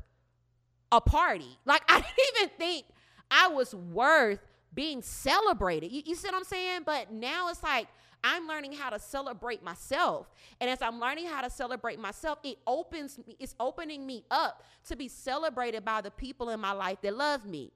a 0.91 1.01
party. 1.01 1.57
Like 1.65 1.83
I 1.87 1.95
didn't 1.95 2.35
even 2.35 2.49
think 2.57 2.85
I 3.31 3.47
was 3.47 3.73
worth 3.73 4.39
being 4.73 5.01
celebrated. 5.01 5.91
You, 5.91 6.01
you 6.05 6.15
see 6.15 6.27
what 6.27 6.35
I'm 6.35 6.43
saying? 6.43 6.81
But 6.85 7.11
now 7.11 7.49
it's 7.49 7.63
like 7.63 7.87
I'm 8.23 8.47
learning 8.47 8.73
how 8.73 8.89
to 8.89 8.99
celebrate 8.99 9.63
myself. 9.63 10.31
And 10.61 10.69
as 10.69 10.81
I'm 10.81 10.99
learning 10.99 11.25
how 11.25 11.41
to 11.41 11.49
celebrate 11.49 11.99
myself, 11.99 12.39
it 12.43 12.57
opens 12.65 13.17
me, 13.17 13.35
it's 13.39 13.55
opening 13.59 14.05
me 14.05 14.23
up 14.31 14.63
to 14.87 14.95
be 14.95 15.07
celebrated 15.07 15.83
by 15.83 16.01
the 16.01 16.11
people 16.11 16.49
in 16.49 16.59
my 16.59 16.71
life 16.71 16.99
that 17.01 17.15
love 17.15 17.45
me. 17.45 17.71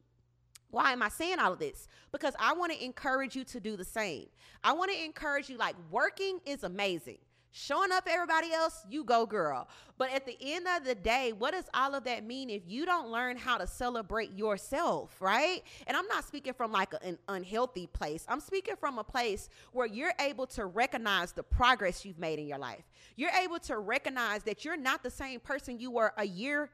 Why 0.70 0.92
am 0.92 1.02
I 1.02 1.10
saying 1.10 1.40
all 1.40 1.54
of 1.54 1.60
this? 1.60 1.88
Because 2.12 2.34
I 2.40 2.54
want 2.54 2.74
to 2.74 2.84
encourage 2.84 3.36
you 3.36 3.44
to 3.46 3.60
do 3.60 3.78
the 3.78 3.86
same. 3.86 4.28
I 4.64 4.74
want 4.74 4.92
to 4.92 5.04
encourage 5.04 5.50
you 5.50 5.58
like 5.58 5.76
working 5.92 6.40
is 6.46 6.64
amazing 6.64 7.18
showing 7.52 7.92
up 7.92 8.08
everybody 8.10 8.52
else, 8.54 8.86
you 8.90 9.04
go, 9.04 9.26
girl. 9.26 9.68
But 9.98 10.12
at 10.12 10.26
the 10.26 10.38
end 10.40 10.68
of 10.68 10.86
the 10.86 10.94
day, 10.94 11.34
what 11.34 11.54
does 11.54 11.66
all 11.74 11.96
of 11.96 12.04
that 12.04 12.24
mean 12.24 12.50
if 12.50 12.62
you 12.68 12.86
don't 12.86 13.10
learn 13.10 13.36
how 13.36 13.58
to 13.58 13.66
celebrate 13.66 14.32
yourself, 14.38 15.20
right? 15.20 15.64
And 15.88 15.98
I'm 15.98 16.08
not 16.08 16.24
speaking 16.24 16.54
from 16.54 16.72
like 16.72 16.94
an 17.02 17.18
unhealthy 17.28 17.88
place. 17.88 18.26
I'm 18.28 18.40
speaking 18.40 18.76
from 18.80 19.00
a 19.00 19.04
place 19.04 19.50
where 19.72 19.88
you're 19.88 20.14
able 20.20 20.46
to 20.48 20.66
recognize 20.66 21.32
the 21.32 21.44
progress 21.44 22.06
you've 22.06 22.20
made 22.20 22.38
in 22.38 22.48
your 22.48 22.60
life. 22.60 22.84
You're 23.16 23.32
able 23.32 23.60
to 23.60 23.80
recognize 23.80 24.44
that 24.44 24.64
you're 24.64 24.78
not 24.78 25.02
the 25.02 25.10
same 25.10 25.40
person 25.40 25.80
you 25.80 25.90
were 25.90 26.14
a 26.18 26.26
year 26.26 26.70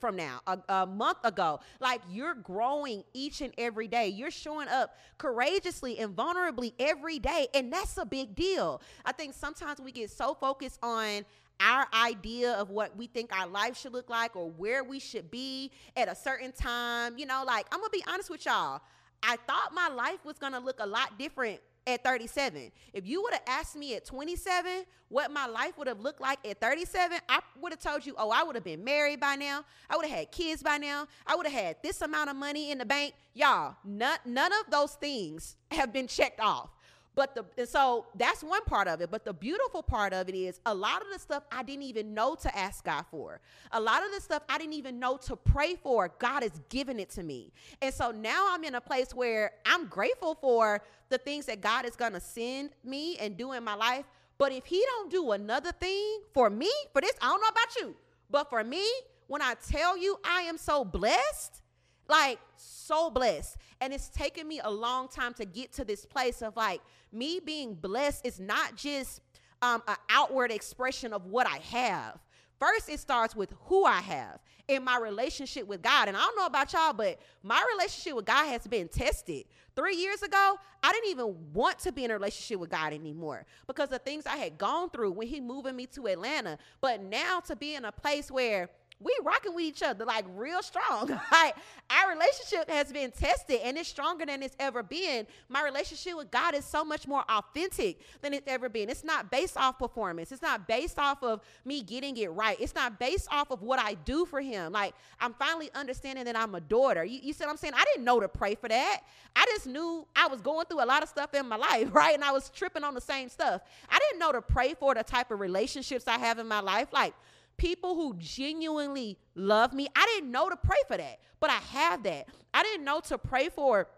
from 0.00 0.16
now, 0.16 0.40
a, 0.46 0.58
a, 0.68 0.86
month 0.86 1.18
ago. 1.24 1.60
Like 1.80 2.02
you're 2.10 2.34
growing 2.34 3.04
each 3.14 3.40
and 3.40 3.52
every 3.58 3.88
day. 3.88 4.08
You're 4.08 4.30
showing 4.30 4.68
up 4.68 4.96
courageously 5.18 5.98
and 5.98 6.14
vulnerably 6.14 6.72
every 6.78 7.18
day. 7.18 7.48
And 7.54 7.72
that's 7.72 7.96
a 7.98 8.04
big 8.04 8.34
deal. 8.34 8.80
I 9.04 9.12
think 9.12 9.34
sometimes 9.34 9.80
we 9.80 9.92
get 9.92 10.10
so 10.10 10.34
focused 10.34 10.78
on 10.82 11.24
our 11.60 11.86
idea 11.94 12.52
of 12.52 12.70
what 12.70 12.96
we 12.96 13.06
think 13.06 13.36
our 13.36 13.46
life 13.46 13.78
should 13.78 13.92
look 13.92 14.10
like 14.10 14.36
or 14.36 14.50
where 14.50 14.84
we 14.84 14.98
should 14.98 15.30
be 15.30 15.70
at 15.96 16.08
a 16.08 16.14
certain 16.14 16.52
time. 16.52 17.18
You 17.18 17.26
know, 17.26 17.44
like 17.46 17.66
I'm 17.72 17.80
going 17.80 17.90
to 17.90 17.98
be 17.98 18.04
honest 18.06 18.30
with 18.30 18.44
y'all. 18.44 18.80
I 19.22 19.36
thought 19.46 19.72
my 19.74 19.88
life 19.88 20.24
was 20.24 20.38
going 20.38 20.52
to 20.52 20.58
look 20.58 20.76
a 20.78 20.86
lot 20.86 21.18
different 21.18 21.60
at 21.86 22.02
37. 22.02 22.70
If 22.92 23.06
you 23.06 23.22
would 23.22 23.32
have 23.32 23.42
asked 23.46 23.76
me 23.76 23.94
at 23.94 24.04
27 24.04 24.84
what 25.08 25.30
my 25.30 25.46
life 25.46 25.78
would 25.78 25.86
have 25.86 26.00
looked 26.00 26.20
like 26.20 26.38
at 26.46 26.60
37, 26.60 27.18
I 27.28 27.40
would 27.60 27.72
have 27.72 27.80
told 27.80 28.04
you, 28.04 28.14
oh, 28.18 28.30
I 28.30 28.42
would 28.42 28.54
have 28.56 28.64
been 28.64 28.82
married 28.84 29.20
by 29.20 29.36
now. 29.36 29.64
I 29.88 29.96
would 29.96 30.06
have 30.06 30.18
had 30.18 30.32
kids 30.32 30.62
by 30.62 30.78
now. 30.78 31.06
I 31.26 31.36
would 31.36 31.46
have 31.46 31.54
had 31.54 31.76
this 31.82 32.02
amount 32.02 32.30
of 32.30 32.36
money 32.36 32.70
in 32.70 32.78
the 32.78 32.86
bank. 32.86 33.14
Y'all, 33.34 33.76
none, 33.84 34.18
none 34.24 34.52
of 34.52 34.70
those 34.70 34.94
things 34.94 35.56
have 35.70 35.92
been 35.92 36.08
checked 36.08 36.40
off. 36.40 36.70
But 37.16 37.34
the 37.34 37.46
and 37.56 37.66
so 37.66 38.06
that's 38.14 38.44
one 38.44 38.62
part 38.64 38.86
of 38.86 39.00
it. 39.00 39.10
But 39.10 39.24
the 39.24 39.32
beautiful 39.32 39.82
part 39.82 40.12
of 40.12 40.28
it 40.28 40.34
is 40.34 40.60
a 40.66 40.74
lot 40.74 41.00
of 41.00 41.08
the 41.10 41.18
stuff 41.18 41.44
I 41.50 41.62
didn't 41.62 41.84
even 41.84 42.12
know 42.12 42.36
to 42.36 42.56
ask 42.56 42.84
God 42.84 43.06
for. 43.10 43.40
A 43.72 43.80
lot 43.80 44.04
of 44.04 44.12
the 44.14 44.20
stuff 44.20 44.42
I 44.50 44.58
didn't 44.58 44.74
even 44.74 45.00
know 45.00 45.16
to 45.24 45.34
pray 45.34 45.76
for. 45.76 46.12
God 46.18 46.42
has 46.42 46.60
given 46.68 47.00
it 47.00 47.08
to 47.10 47.22
me. 47.22 47.52
And 47.80 47.92
so 47.92 48.10
now 48.10 48.48
I'm 48.50 48.62
in 48.64 48.74
a 48.74 48.80
place 48.82 49.14
where 49.14 49.52
I'm 49.64 49.86
grateful 49.86 50.34
for 50.34 50.82
the 51.08 51.16
things 51.16 51.46
that 51.46 51.62
God 51.62 51.86
is 51.86 51.96
gonna 51.96 52.20
send 52.20 52.70
me 52.84 53.16
and 53.16 53.34
do 53.34 53.52
in 53.52 53.64
my 53.64 53.74
life. 53.74 54.04
But 54.36 54.52
if 54.52 54.66
he 54.66 54.84
don't 54.86 55.10
do 55.10 55.32
another 55.32 55.72
thing 55.72 56.20
for 56.34 56.50
me, 56.50 56.70
for 56.92 57.00
this, 57.00 57.14
I 57.22 57.28
don't 57.28 57.40
know 57.40 57.48
about 57.48 57.76
you, 57.80 57.96
but 58.30 58.50
for 58.50 58.62
me, 58.62 58.84
when 59.26 59.40
I 59.40 59.54
tell 59.54 59.96
you 59.96 60.18
I 60.22 60.42
am 60.42 60.58
so 60.58 60.84
blessed, 60.84 61.62
like 62.08 62.38
so 62.56 63.10
blessed. 63.10 63.56
And 63.80 63.92
it's 63.92 64.08
taken 64.08 64.48
me 64.48 64.60
a 64.62 64.70
long 64.70 65.08
time 65.08 65.34
to 65.34 65.44
get 65.44 65.72
to 65.74 65.84
this 65.84 66.04
place 66.06 66.42
of 66.42 66.56
like 66.56 66.80
me 67.12 67.40
being 67.44 67.74
blessed 67.74 68.26
is 68.26 68.40
not 68.40 68.76
just 68.76 69.20
um, 69.62 69.82
an 69.86 69.96
outward 70.10 70.50
expression 70.50 71.12
of 71.12 71.26
what 71.26 71.46
I 71.46 71.58
have. 71.58 72.18
First, 72.58 72.88
it 72.88 73.00
starts 73.00 73.36
with 73.36 73.52
who 73.66 73.84
I 73.84 74.00
have 74.00 74.38
in 74.68 74.82
my 74.82 74.98
relationship 74.98 75.66
with 75.66 75.82
God. 75.82 76.08
And 76.08 76.16
I 76.16 76.20
don't 76.20 76.36
know 76.36 76.46
about 76.46 76.72
y'all, 76.72 76.92
but 76.92 77.20
my 77.42 77.62
relationship 77.74 78.16
with 78.16 78.24
God 78.24 78.46
has 78.46 78.66
been 78.66 78.88
tested. 78.88 79.44
Three 79.74 79.96
years 79.96 80.22
ago, 80.22 80.56
I 80.82 80.92
didn't 80.92 81.10
even 81.10 81.36
want 81.52 81.78
to 81.80 81.92
be 81.92 82.04
in 82.04 82.10
a 82.10 82.14
relationship 82.14 82.58
with 82.58 82.70
God 82.70 82.94
anymore 82.94 83.44
because 83.66 83.90
the 83.90 83.98
things 83.98 84.24
I 84.26 84.36
had 84.36 84.56
gone 84.56 84.88
through 84.88 85.12
when 85.12 85.28
He 85.28 85.38
moving 85.38 85.76
me 85.76 85.86
to 85.86 86.06
Atlanta. 86.06 86.58
But 86.80 87.02
now 87.02 87.40
to 87.40 87.56
be 87.56 87.74
in 87.74 87.84
a 87.84 87.92
place 87.92 88.30
where 88.30 88.70
we 88.98 89.14
rocking 89.22 89.54
with 89.54 89.64
each 89.64 89.82
other 89.82 90.04
like 90.04 90.24
real 90.34 90.62
strong. 90.62 91.08
like 91.32 91.54
our 91.90 92.10
relationship 92.10 92.70
has 92.70 92.92
been 92.92 93.10
tested 93.10 93.60
and 93.62 93.76
it's 93.76 93.88
stronger 93.88 94.24
than 94.24 94.42
it's 94.42 94.56
ever 94.58 94.82
been. 94.82 95.26
My 95.48 95.62
relationship 95.62 96.16
with 96.16 96.30
God 96.30 96.54
is 96.54 96.64
so 96.64 96.84
much 96.84 97.06
more 97.06 97.22
authentic 97.28 98.00
than 98.22 98.32
it's 98.32 98.48
ever 98.48 98.68
been. 98.68 98.88
It's 98.88 99.04
not 99.04 99.30
based 99.30 99.56
off 99.56 99.78
performance. 99.78 100.32
It's 100.32 100.42
not 100.42 100.66
based 100.66 100.98
off 100.98 101.22
of 101.22 101.40
me 101.64 101.82
getting 101.82 102.16
it 102.16 102.32
right. 102.32 102.56
It's 102.58 102.74
not 102.74 102.98
based 102.98 103.28
off 103.30 103.50
of 103.50 103.62
what 103.62 103.78
I 103.78 103.94
do 103.94 104.24
for 104.24 104.40
him. 104.40 104.72
Like 104.72 104.94
I'm 105.20 105.34
finally 105.34 105.70
understanding 105.74 106.24
that 106.24 106.36
I'm 106.36 106.54
a 106.54 106.60
daughter. 106.60 107.04
You, 107.04 107.20
you 107.22 107.32
see 107.34 107.44
what 107.44 107.50
I'm 107.50 107.58
saying? 107.58 107.74
I 107.76 107.84
didn't 107.84 108.04
know 108.04 108.20
to 108.20 108.28
pray 108.28 108.54
for 108.54 108.68
that. 108.68 109.02
I 109.34 109.44
just 109.50 109.66
knew 109.66 110.06
I 110.16 110.26
was 110.28 110.40
going 110.40 110.64
through 110.66 110.82
a 110.82 110.86
lot 110.86 111.02
of 111.02 111.10
stuff 111.10 111.34
in 111.34 111.46
my 111.46 111.56
life, 111.56 111.94
right? 111.94 112.14
And 112.14 112.24
I 112.24 112.32
was 112.32 112.48
tripping 112.48 112.82
on 112.82 112.94
the 112.94 113.00
same 113.02 113.28
stuff. 113.28 113.60
I 113.90 113.98
didn't 113.98 114.20
know 114.20 114.32
to 114.32 114.40
pray 114.40 114.72
for 114.72 114.94
the 114.94 115.04
type 115.04 115.30
of 115.30 115.40
relationships 115.40 116.08
I 116.08 116.18
have 116.18 116.38
in 116.38 116.48
my 116.48 116.60
life. 116.60 116.88
Like 116.92 117.12
people 117.56 117.94
who 117.94 118.14
genuinely 118.18 119.18
love 119.34 119.72
me. 119.72 119.88
I 119.94 120.06
didn't 120.14 120.30
know 120.30 120.48
to 120.48 120.56
pray 120.56 120.78
for 120.88 120.96
that, 120.96 121.20
but 121.40 121.50
I 121.50 121.58
have 121.72 122.02
that. 122.04 122.28
I 122.52 122.62
didn't 122.62 122.84
know 122.84 123.00
to 123.00 123.18
pray 123.18 123.48
for 123.48 123.88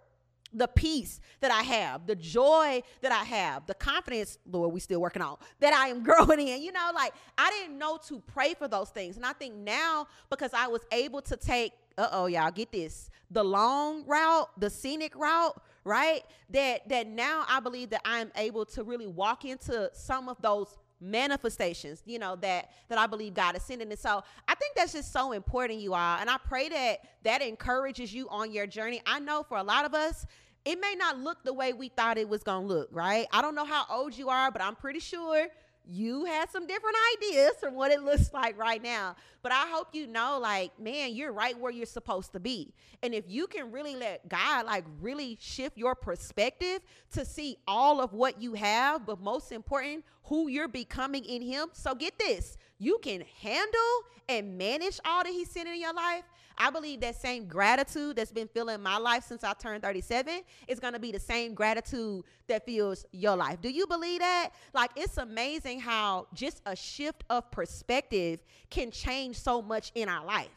the 0.53 0.67
peace 0.67 1.21
that 1.41 1.51
I 1.51 1.63
have, 1.63 2.07
the 2.07 2.17
joy 2.17 2.83
that 3.03 3.13
I 3.13 3.25
have, 3.25 3.67
the 3.67 3.75
confidence, 3.75 4.39
Lord, 4.51 4.73
we 4.73 4.81
still 4.81 5.01
working 5.01 5.23
on 5.23 5.37
that 5.61 5.75
I 5.75 5.89
am 5.89 6.03
growing 6.03 6.47
in. 6.47 6.63
You 6.63 6.73
know, 6.73 6.91
like 6.95 7.13
I 7.37 7.51
didn't 7.51 7.79
know 7.79 7.99
to 8.09 8.21
pray 8.21 8.55
for 8.55 8.69
those 8.69 8.91
things. 8.91 9.17
And 9.17 9.27
I 9.27 9.33
think 9.33 9.55
now 9.55 10.07
because 10.31 10.53
I 10.55 10.67
was 10.69 10.83
able 10.93 11.21
to 11.23 11.37
take, 11.37 11.73
uh 11.97 12.09
oh, 12.13 12.27
y'all 12.27 12.51
get 12.51 12.73
this, 12.73 13.11
the 13.31 13.45
long 13.45 14.05
route, 14.07 14.49
the 14.59 14.71
scenic 14.71 15.17
route, 15.17 15.61
right? 15.85 16.23
That 16.51 16.89
that 16.89 17.07
now 17.07 17.45
I 17.49 17.61
believe 17.61 17.91
that 17.91 18.03
I'm 18.05 18.31
able 18.37 18.65
to 18.67 18.85
really 18.85 19.07
walk 19.07 19.45
into 19.45 19.91
some 19.93 20.29
of 20.29 20.41
those 20.41 20.77
manifestations 21.01 22.03
you 22.07 22.19
know 22.19 22.35
that 22.37 22.71
that 22.89 22.99
i 22.99 23.07
believe 23.07 23.35
god 23.35 23.57
is 23.57 23.63
sending. 23.63 23.91
And 23.91 23.99
so 23.99 24.23
i 24.49 24.55
think 24.55 24.75
that's 24.75 24.93
just 24.93 25.13
so 25.13 25.33
important 25.33 25.81
you 25.81 25.95
all. 25.95 26.19
And 26.19 26.29
i 26.29 26.37
pray 26.37 26.69
that 26.69 27.01
that 27.23 27.43
encourages 27.43 28.13
you 28.13 28.29
on 28.31 28.51
your 28.51 28.67
journey. 28.67 29.01
I 29.07 29.21
know 29.21 29.43
for 29.43 29.59
a 29.59 29.63
lot 29.63 29.85
of 29.85 29.95
us 29.95 30.27
it 30.65 30.81
may 30.81 30.95
not 30.99 31.19
look 31.19 31.43
the 31.45 31.53
way 31.53 31.73
we 31.73 31.89
thought 31.89 32.19
it 32.19 32.29
was 32.29 32.43
to 32.43 32.59
look 32.59 32.89
right? 32.93 33.27
I 33.33 33.43
don't 33.43 33.55
know 33.55 33.65
how 33.65 33.85
old 33.91 34.17
you 34.17 34.29
are 34.29 34.51
but 34.51 34.63
i'm 34.63 34.75
pretty 34.75 35.01
sure 35.01 35.49
you 35.89 36.27
had 36.27 36.51
some 36.51 36.67
different 36.67 36.97
ideas 37.17 37.53
from 37.59 37.75
what 37.75 37.91
it 37.91 38.03
looks 38.05 38.33
like 38.33 38.59
right 38.59 38.83
now. 38.83 39.17
But 39.43 39.53
I 39.53 39.67
hope 39.71 39.89
you 39.93 40.07
know, 40.07 40.39
like, 40.41 40.79
man, 40.79 41.15
you're 41.15 41.33
right 41.33 41.59
where 41.59 41.73
you're 41.73 41.87
supposed 41.87 42.33
to 42.33 42.41
be. 42.41 42.75
And 43.03 43.15
if 43.15 43.25
you 43.29 43.47
can 43.47 43.73
really 43.73 43.97
let 43.97 44.29
God, 44.29 44.67
like, 44.67 44.85
really 45.01 45.39
shift 45.41 45.79
your 45.79 45.95
perspective 45.95 46.81
to 47.13 47.25
see 47.25 47.57
all 47.67 48.01
of 48.01 48.13
what 48.13 48.43
you 48.43 48.55
have, 48.55 49.07
but 49.07 49.21
most 49.21 49.53
important, 49.53 50.05
who 50.25 50.49
you're 50.49 50.69
becoming 50.69 51.25
in 51.25 51.41
Him. 51.41 51.69
So 51.73 51.95
get 51.95 52.19
this 52.19 52.57
you 52.79 52.99
can 53.03 53.25
handle 53.43 54.03
and 54.29 54.57
manage 54.57 55.01
all 55.05 55.25
that 55.25 55.33
He's 55.33 55.51
sending 55.51 55.75
in 55.75 55.81
your 55.81 55.95
life. 55.95 56.23
I 56.59 56.71
believe 56.71 57.01
that 57.01 57.15
same 57.15 57.47
gratitude 57.47 58.17
that's 58.17 58.33
been 58.33 58.49
filling 58.49 58.83
my 58.83 58.99
life 58.99 59.25
since 59.25 59.45
I 59.45 59.53
turned 59.53 59.83
37 59.83 60.43
is 60.67 60.81
going 60.81 60.93
to 60.93 60.99
be 60.99 61.13
the 61.13 61.21
same 61.21 61.55
gratitude 61.55 62.25
that 62.49 62.67
fills 62.67 63.07
your 63.13 63.37
life. 63.37 63.61
Do 63.61 63.71
you 63.71 63.87
believe 63.87 64.19
that? 64.19 64.51
Like, 64.75 64.91
it's 64.97 65.19
amazing 65.19 65.81
how 65.81 66.27
just 66.35 66.61
a 66.67 66.75
shift 66.75 67.23
of 67.31 67.49
perspective 67.53 68.41
can 68.71 68.91
change 68.91 69.39
so 69.39 69.63
much 69.63 69.93
in 69.95 70.09
our 70.09 70.27
life. 70.27 70.49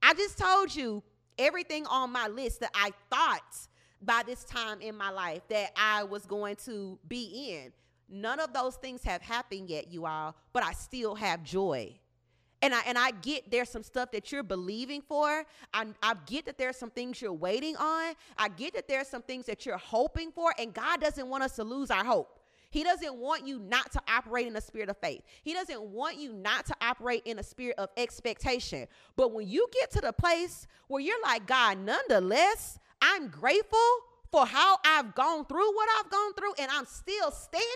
I 0.00 0.14
just 0.14 0.38
told 0.38 0.74
you 0.74 1.02
everything 1.38 1.86
on 1.86 2.12
my 2.12 2.28
list 2.28 2.60
that 2.60 2.70
I 2.74 2.92
thought 3.10 3.56
by 4.00 4.22
this 4.24 4.44
time 4.44 4.80
in 4.80 4.96
my 4.96 5.10
life 5.10 5.42
that 5.48 5.72
I 5.76 6.04
was 6.04 6.24
going 6.24 6.56
to 6.66 6.98
be 7.08 7.50
in. 7.50 7.72
None 8.08 8.40
of 8.40 8.52
those 8.52 8.76
things 8.76 9.02
have 9.02 9.22
happened 9.22 9.68
yet, 9.68 9.92
you 9.92 10.06
all, 10.06 10.34
but 10.52 10.62
I 10.62 10.72
still 10.72 11.14
have 11.14 11.42
joy. 11.42 11.98
And 12.60 12.74
I 12.74 12.80
and 12.86 12.98
I 12.98 13.12
get 13.12 13.50
there's 13.50 13.68
some 13.68 13.82
stuff 13.82 14.10
that 14.12 14.32
you're 14.32 14.42
believing 14.42 15.00
for. 15.00 15.44
I, 15.72 15.86
I 16.02 16.14
get 16.26 16.46
that 16.46 16.58
there's 16.58 16.76
some 16.76 16.90
things 16.90 17.22
you're 17.22 17.32
waiting 17.32 17.76
on. 17.76 18.14
I 18.36 18.48
get 18.48 18.74
that 18.74 18.88
there's 18.88 19.08
some 19.08 19.22
things 19.22 19.46
that 19.46 19.64
you're 19.64 19.78
hoping 19.78 20.32
for. 20.32 20.52
And 20.58 20.74
God 20.74 21.00
doesn't 21.00 21.28
want 21.28 21.44
us 21.44 21.56
to 21.56 21.64
lose 21.64 21.90
our 21.90 22.04
hope. 22.04 22.38
He 22.70 22.84
doesn't 22.84 23.16
want 23.16 23.46
you 23.46 23.58
not 23.58 23.92
to 23.92 24.02
operate 24.08 24.46
in 24.46 24.56
a 24.56 24.60
spirit 24.60 24.90
of 24.90 24.98
faith. 24.98 25.22
He 25.42 25.54
doesn't 25.54 25.80
want 25.80 26.18
you 26.18 26.32
not 26.32 26.66
to 26.66 26.74
operate 26.82 27.22
in 27.24 27.38
a 27.38 27.42
spirit 27.42 27.76
of 27.78 27.88
expectation. 27.96 28.86
But 29.16 29.32
when 29.32 29.48
you 29.48 29.68
get 29.72 29.90
to 29.92 30.00
the 30.00 30.12
place 30.12 30.66
where 30.88 31.00
you're 31.00 31.22
like, 31.22 31.46
God, 31.46 31.78
nonetheless, 31.78 32.78
I'm 33.00 33.28
grateful 33.28 33.78
for 34.30 34.44
how 34.44 34.76
I've 34.84 35.14
gone 35.14 35.46
through 35.46 35.74
what 35.74 35.88
I've 35.98 36.10
gone 36.10 36.34
through 36.34 36.52
and 36.58 36.70
I'm 36.70 36.84
still 36.84 37.30
standing. 37.30 37.66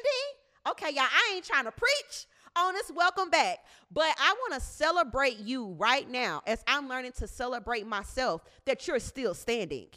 Okay, 0.69 0.91
y'all, 0.95 1.05
I 1.05 1.33
ain't 1.35 1.45
trying 1.45 1.65
to 1.65 1.73
preach, 1.73 2.27
on 2.57 2.75
this 2.75 2.91
welcome 2.95 3.31
back. 3.31 3.59
But 3.91 4.15
I 4.19 4.35
want 4.41 4.55
to 4.55 4.61
celebrate 4.61 5.39
you 5.39 5.75
right 5.79 6.09
now 6.09 6.43
as 6.47 6.63
I'm 6.67 6.89
learning 6.89 7.13
to 7.19 7.27
celebrate 7.27 7.87
myself 7.87 8.43
that 8.65 8.87
you're 8.87 8.99
still 8.99 9.35
standing. 9.35 9.89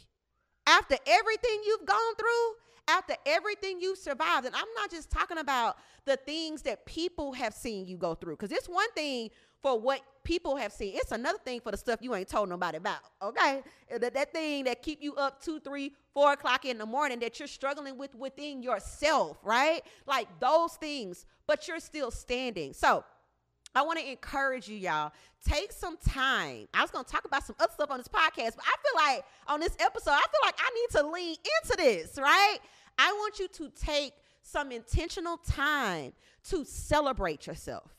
After 0.66 0.96
everything 1.06 1.60
you've 1.66 1.86
gone 1.86 2.14
through, 2.16 2.54
after 2.88 3.14
everything 3.24 3.80
you've 3.80 3.98
survived, 3.98 4.46
and 4.46 4.54
I'm 4.54 4.68
not 4.76 4.90
just 4.90 5.10
talking 5.10 5.38
about 5.38 5.76
the 6.04 6.16
things 6.16 6.62
that 6.62 6.86
people 6.86 7.32
have 7.32 7.54
seen 7.54 7.86
you 7.86 7.96
go 7.96 8.14
through, 8.14 8.36
because 8.36 8.52
it's 8.52 8.68
one 8.68 8.90
thing 8.92 9.30
for 9.62 9.78
what 9.80 10.00
people 10.22 10.56
have 10.56 10.72
seen. 10.72 10.92
It's 10.94 11.12
another 11.12 11.38
thing 11.38 11.60
for 11.60 11.72
the 11.72 11.76
stuff 11.76 12.00
you 12.00 12.14
ain't 12.14 12.28
told 12.28 12.48
nobody 12.48 12.76
about. 12.76 13.00
Okay, 13.22 13.62
that, 13.90 14.14
that 14.14 14.32
thing 14.32 14.64
that 14.64 14.82
keep 14.82 15.02
you 15.02 15.14
up 15.16 15.42
two, 15.42 15.58
three, 15.60 15.92
four 16.14 16.32
o'clock 16.32 16.64
in 16.64 16.78
the 16.78 16.86
morning 16.86 17.18
that 17.20 17.38
you're 17.38 17.48
struggling 17.48 17.98
with 17.98 18.14
within 18.14 18.62
yourself, 18.62 19.38
right? 19.42 19.82
Like 20.06 20.28
those 20.38 20.74
things, 20.74 21.26
but 21.46 21.68
you're 21.68 21.80
still 21.80 22.10
standing. 22.10 22.72
So. 22.72 23.04
I 23.74 23.82
want 23.82 23.98
to 23.98 24.10
encourage 24.10 24.68
you, 24.68 24.76
y'all. 24.78 25.12
Take 25.46 25.70
some 25.70 25.98
time. 25.98 26.66
I 26.72 26.80
was 26.80 26.90
going 26.90 27.04
to 27.04 27.12
talk 27.12 27.26
about 27.26 27.44
some 27.44 27.56
other 27.60 27.70
stuff 27.74 27.90
on 27.90 27.98
this 27.98 28.08
podcast, 28.08 28.56
but 28.56 28.64
I 28.64 28.74
feel 28.82 29.14
like 29.14 29.24
on 29.48 29.60
this 29.60 29.76
episode, 29.78 30.12
I 30.12 30.24
feel 30.30 30.40
like 30.42 30.54
I 30.58 30.70
need 30.74 30.98
to 30.98 31.06
lean 31.12 31.36
into 31.36 31.76
this, 31.76 32.16
right? 32.16 32.56
I 32.98 33.12
want 33.12 33.38
you 33.38 33.48
to 33.48 33.70
take 33.78 34.14
some 34.40 34.72
intentional 34.72 35.36
time 35.36 36.14
to 36.44 36.64
celebrate 36.64 37.46
yourself 37.46 37.94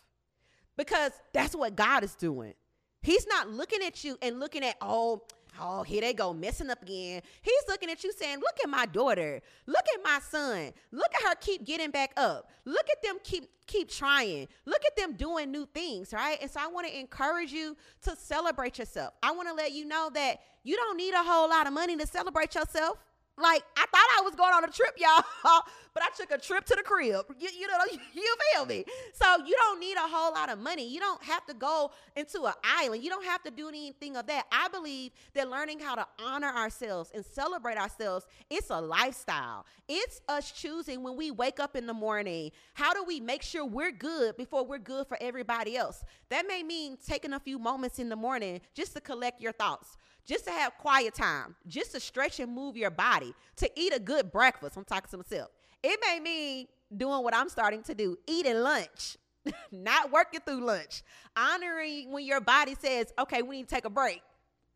because 0.77 1.12
that's 1.32 1.56
what 1.56 1.75
God 1.75 2.04
is 2.04 2.16
doing. 2.16 2.56
He's 3.04 3.27
not 3.27 3.50
looking 3.50 3.84
at 3.84 4.04
you 4.04 4.18
and 4.24 4.39
looking 4.39 4.63
at, 4.63 4.77
oh, 4.82 5.22
oh, 5.59 5.83
here 5.83 6.01
they 6.01 6.13
go, 6.13 6.33
messing 6.33 6.69
up 6.69 6.81
again. 6.81 7.21
He's 7.41 7.63
looking 7.67 7.89
at 7.89 8.03
you 8.03 8.11
saying, 8.13 8.39
look 8.39 8.55
at 8.63 8.69
my 8.69 8.85
daughter. 8.85 9.41
Look 9.65 9.85
at 9.95 10.03
my 10.03 10.19
son. 10.19 10.71
Look 10.91 11.11
at 11.15 11.27
her 11.27 11.35
keep 11.39 11.65
getting 11.65 11.91
back 11.91 12.11
up. 12.17 12.49
Look 12.65 12.87
at 12.89 13.01
them 13.01 13.17
keep 13.23 13.49
keep 13.67 13.89
trying. 13.89 14.47
Look 14.65 14.81
at 14.85 14.95
them 14.95 15.13
doing 15.13 15.51
new 15.51 15.67
things, 15.73 16.13
right? 16.13 16.37
And 16.41 16.49
so 16.49 16.59
I 16.61 16.67
want 16.67 16.87
to 16.87 16.97
encourage 16.97 17.51
you 17.51 17.75
to 18.03 18.15
celebrate 18.15 18.79
yourself. 18.79 19.13
I 19.21 19.31
want 19.31 19.49
to 19.49 19.53
let 19.53 19.73
you 19.73 19.85
know 19.85 20.09
that 20.13 20.39
you 20.63 20.75
don't 20.75 20.97
need 20.97 21.13
a 21.13 21.23
whole 21.23 21.49
lot 21.49 21.67
of 21.67 21.73
money 21.73 21.97
to 21.97 22.07
celebrate 22.07 22.55
yourself. 22.55 22.97
Like 23.39 23.63
I 23.77 23.86
thought 23.86 24.08
I 24.17 24.22
was 24.24 24.34
going 24.34 24.51
on 24.51 24.63
a 24.63 24.67
trip, 24.67 24.96
y'all, 24.98 25.24
but 25.94 26.01
I 26.01 26.08
took 26.17 26.32
a 26.32 26.39
trip 26.39 26.65
to 26.65 26.75
the 26.75 26.82
crib. 26.82 27.25
You, 27.39 27.50
you 27.56 27.67
know, 27.67 27.77
you 28.13 28.36
feel 28.53 28.65
me? 28.65 28.84
So 29.13 29.25
you 29.46 29.56
don't 29.56 29.79
need 29.79 29.96
a 29.96 30.08
whole 30.08 30.34
lot 30.34 30.50
of 30.50 30.58
money. 30.58 30.88
You 30.88 31.00
don't 31.00 31.22
have 31.24 31.46
to 31.46 31.53
go 31.53 31.91
into 32.15 32.46
an 32.46 32.53
island. 32.63 33.03
You 33.03 33.12
don't 33.12 33.25
have 33.25 33.44
to 33.44 33.51
do 33.51 33.67
anything 33.67 34.17
of 34.17 34.25
that. 34.25 34.46
I 34.51 34.70
believe 34.70 35.12
that 35.36 35.50
learning 35.50 35.79
how 35.79 35.96
to 35.96 36.08
honor 36.24 36.48
ourselves 36.48 37.12
and 37.13 37.24
celebrate 37.24 37.77
ourselves, 37.77 38.25
it's 38.50 38.72
a 38.72 38.82
lifestyle. 38.82 39.65
It's 39.88 40.20
us 40.27 40.51
choosing 40.51 41.03
when 41.03 41.15
we 41.15 41.29
wake 41.29 41.60
up 41.60 41.75
in 41.75 41.86
the 41.86 41.94
morning. 41.94 42.51
How 42.74 42.94
do 42.94 43.03
we 43.03 43.20
make 43.20 43.44
sure 43.44 43.63
we're 43.65 43.91
good 43.91 44.36
before 44.36 44.65
we're 44.65 44.79
good 44.79 45.08
for 45.08 45.17
everybody 45.22 45.77
else? 45.77 46.03
That 46.29 46.48
may 46.48 46.63
mean 46.63 46.98
taking 47.06 47.34
a 47.34 47.39
few 47.39 47.60
moments 47.60 48.00
in 48.00 48.10
the 48.10 48.15
morning 48.15 48.62
just 48.74 48.96
to 48.96 49.01
collect 49.01 49.41
your 49.41 49.51
thoughts 49.51 49.96
just 50.27 50.46
to 50.46 50.51
have 50.51 50.77
quiet 50.77 51.15
time, 51.15 51.55
just 51.67 51.93
to 51.93 52.00
stretch 52.00 52.39
and 52.39 52.53
move 52.53 52.75
your 52.75 52.91
body, 52.91 53.34
to 53.55 53.69
eat 53.75 53.96
a 53.96 54.00
good 54.00 54.31
breakfast. 54.31 54.75
I'm 54.77 54.84
talking 54.84 55.10
to 55.12 55.17
myself. 55.17 55.50
It 55.81 56.00
may 56.05 56.19
mean 56.19 56.67
doing 56.96 57.24
what 57.24 57.34
I'm 57.34 57.50
starting 57.50 57.81
to 57.84 57.96
do, 57.96 58.17
eating 58.27 58.57
lunch, 58.57 59.17
not 59.72 60.12
working 60.12 60.41
through 60.46 60.65
lunch, 60.65 61.03
honoring 61.36 62.12
when 62.12 62.25
your 62.25 62.41
body 62.41 62.75
says, 62.79 63.13
okay, 63.17 63.41
we 63.41 63.57
need 63.57 63.69
to 63.69 63.75
take 63.75 63.86
a 63.86 63.89
break. 63.89 64.22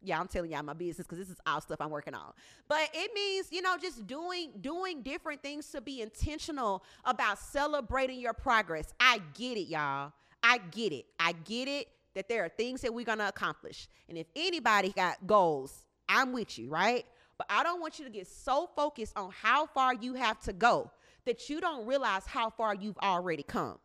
Yeah, 0.04 0.20
I'm 0.20 0.28
telling 0.28 0.52
y'all 0.52 0.64
my 0.64 0.74
business 0.74 1.06
because 1.06 1.20
this 1.20 1.30
is 1.30 1.38
all 1.46 1.62
stuff 1.62 1.80
I'm 1.80 1.92
working 1.92 2.16
on. 2.16 2.32
But 2.68 2.90
it 2.94 3.12
means, 3.14 3.48
you 3.52 3.62
know, 3.62 3.78
just 3.80 4.08
doing 4.08 4.52
doing 4.60 5.04
different 5.04 5.44
things 5.44 5.68
to 5.72 5.82
be 5.82 6.02
intentional 6.02 6.84
about 7.06 7.38
celebrating 7.38 8.20
your 8.20 8.34
progress. 8.34 8.96
I 9.00 9.22
get 9.36 9.58
it, 9.58 9.68
y'all. 9.68 10.12
I 10.42 10.58
get 10.72 10.92
it. 10.92 11.06
I 11.20 11.34
get 11.34 11.68
it 11.68 11.88
that 12.16 12.28
there 12.28 12.44
are 12.44 12.50
things 12.50 12.82
that 12.82 12.94
we're 12.94 13.06
going 13.06 13.20
to 13.20 13.28
accomplish. 13.28 13.88
And 14.10 14.18
if 14.18 14.28
anybody 14.36 14.90
got 14.90 15.26
goals, 15.26 15.86
I'm 16.10 16.34
with 16.34 16.58
you, 16.58 16.70
right? 16.70 17.06
But 17.38 17.48
I 17.50 17.64
don't 17.64 17.82
want 17.82 18.00
you 18.00 18.06
to 18.06 18.12
get 18.12 18.28
so 18.28 18.70
focused 18.76 19.18
on 19.18 19.32
how 19.42 19.66
far 19.68 19.94
you 19.94 20.14
have 20.16 20.40
to 20.42 20.54
go 20.54 20.92
that 21.26 21.50
you 21.50 21.62
don't 21.62 21.86
realize 21.86 22.26
how 22.26 22.50
far 22.50 22.76
you've 22.76 22.98
already 22.98 23.44
come. 23.44 23.78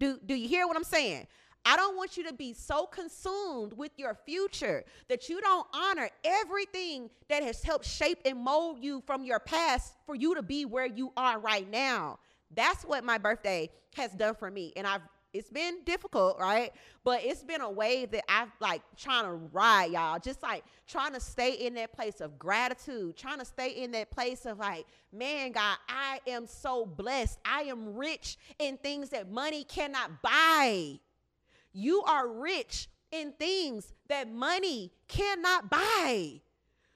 Do, 0.00 0.18
do 0.24 0.34
you 0.34 0.48
hear 0.48 0.66
what 0.66 0.76
I'm 0.76 0.84
saying? 0.84 1.26
I 1.66 1.76
don't 1.76 1.96
want 1.96 2.16
you 2.16 2.24
to 2.24 2.34
be 2.34 2.52
so 2.52 2.86
consumed 2.86 3.72
with 3.72 3.92
your 3.96 4.14
future 4.26 4.84
that 5.08 5.28
you 5.28 5.40
don't 5.40 5.66
honor 5.72 6.10
everything 6.22 7.08
that 7.28 7.42
has 7.42 7.62
helped 7.62 7.86
shape 7.86 8.18
and 8.26 8.38
mold 8.38 8.78
you 8.80 9.02
from 9.06 9.24
your 9.24 9.38
past 9.38 9.94
for 10.04 10.14
you 10.14 10.34
to 10.34 10.42
be 10.42 10.66
where 10.66 10.86
you 10.86 11.12
are 11.16 11.38
right 11.38 11.68
now. 11.70 12.18
That's 12.54 12.84
what 12.84 13.02
my 13.02 13.16
birthday 13.16 13.70
has 13.94 14.12
done 14.12 14.34
for 14.34 14.50
me. 14.50 14.72
And 14.76 14.86
I've 14.86 15.00
it's 15.34 15.50
been 15.50 15.82
difficult, 15.84 16.38
right? 16.38 16.72
But 17.02 17.24
it's 17.24 17.42
been 17.42 17.60
a 17.60 17.70
wave 17.70 18.12
that 18.12 18.22
I've 18.28 18.52
like 18.60 18.82
trying 18.96 19.24
to 19.24 19.32
ride, 19.32 19.90
y'all. 19.90 20.20
Just 20.20 20.42
like 20.44 20.64
trying 20.86 21.12
to 21.12 21.20
stay 21.20 21.54
in 21.54 21.74
that 21.74 21.92
place 21.92 22.20
of 22.20 22.38
gratitude, 22.38 23.16
trying 23.16 23.40
to 23.40 23.44
stay 23.44 23.70
in 23.70 23.90
that 23.90 24.12
place 24.12 24.46
of 24.46 24.60
like, 24.60 24.86
man, 25.12 25.50
God, 25.50 25.76
I 25.88 26.20
am 26.28 26.46
so 26.46 26.86
blessed. 26.86 27.40
I 27.44 27.62
am 27.62 27.96
rich 27.96 28.38
in 28.60 28.76
things 28.78 29.10
that 29.10 29.28
money 29.28 29.64
cannot 29.64 30.22
buy. 30.22 31.00
You 31.72 32.02
are 32.04 32.28
rich 32.28 32.88
in 33.10 33.32
things 33.32 33.92
that 34.08 34.32
money 34.32 34.92
cannot 35.08 35.68
buy. 35.68 36.40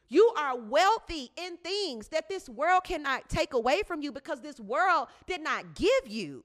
You 0.09 0.33
are 0.39 0.57
wealthy 0.57 1.33
in 1.37 1.57
things 1.59 2.09
that 2.09 2.29
this 2.29 2.49
world 2.49 2.85
cannot 2.85 3.29
take 3.29 3.53
away 3.53 3.83
from 3.83 4.01
you 4.01 4.13
because 4.13 4.41
this 4.41 4.61
world 4.61 5.09
did 5.27 5.43
not 5.43 5.75
give 5.75 6.07
you. 6.07 6.45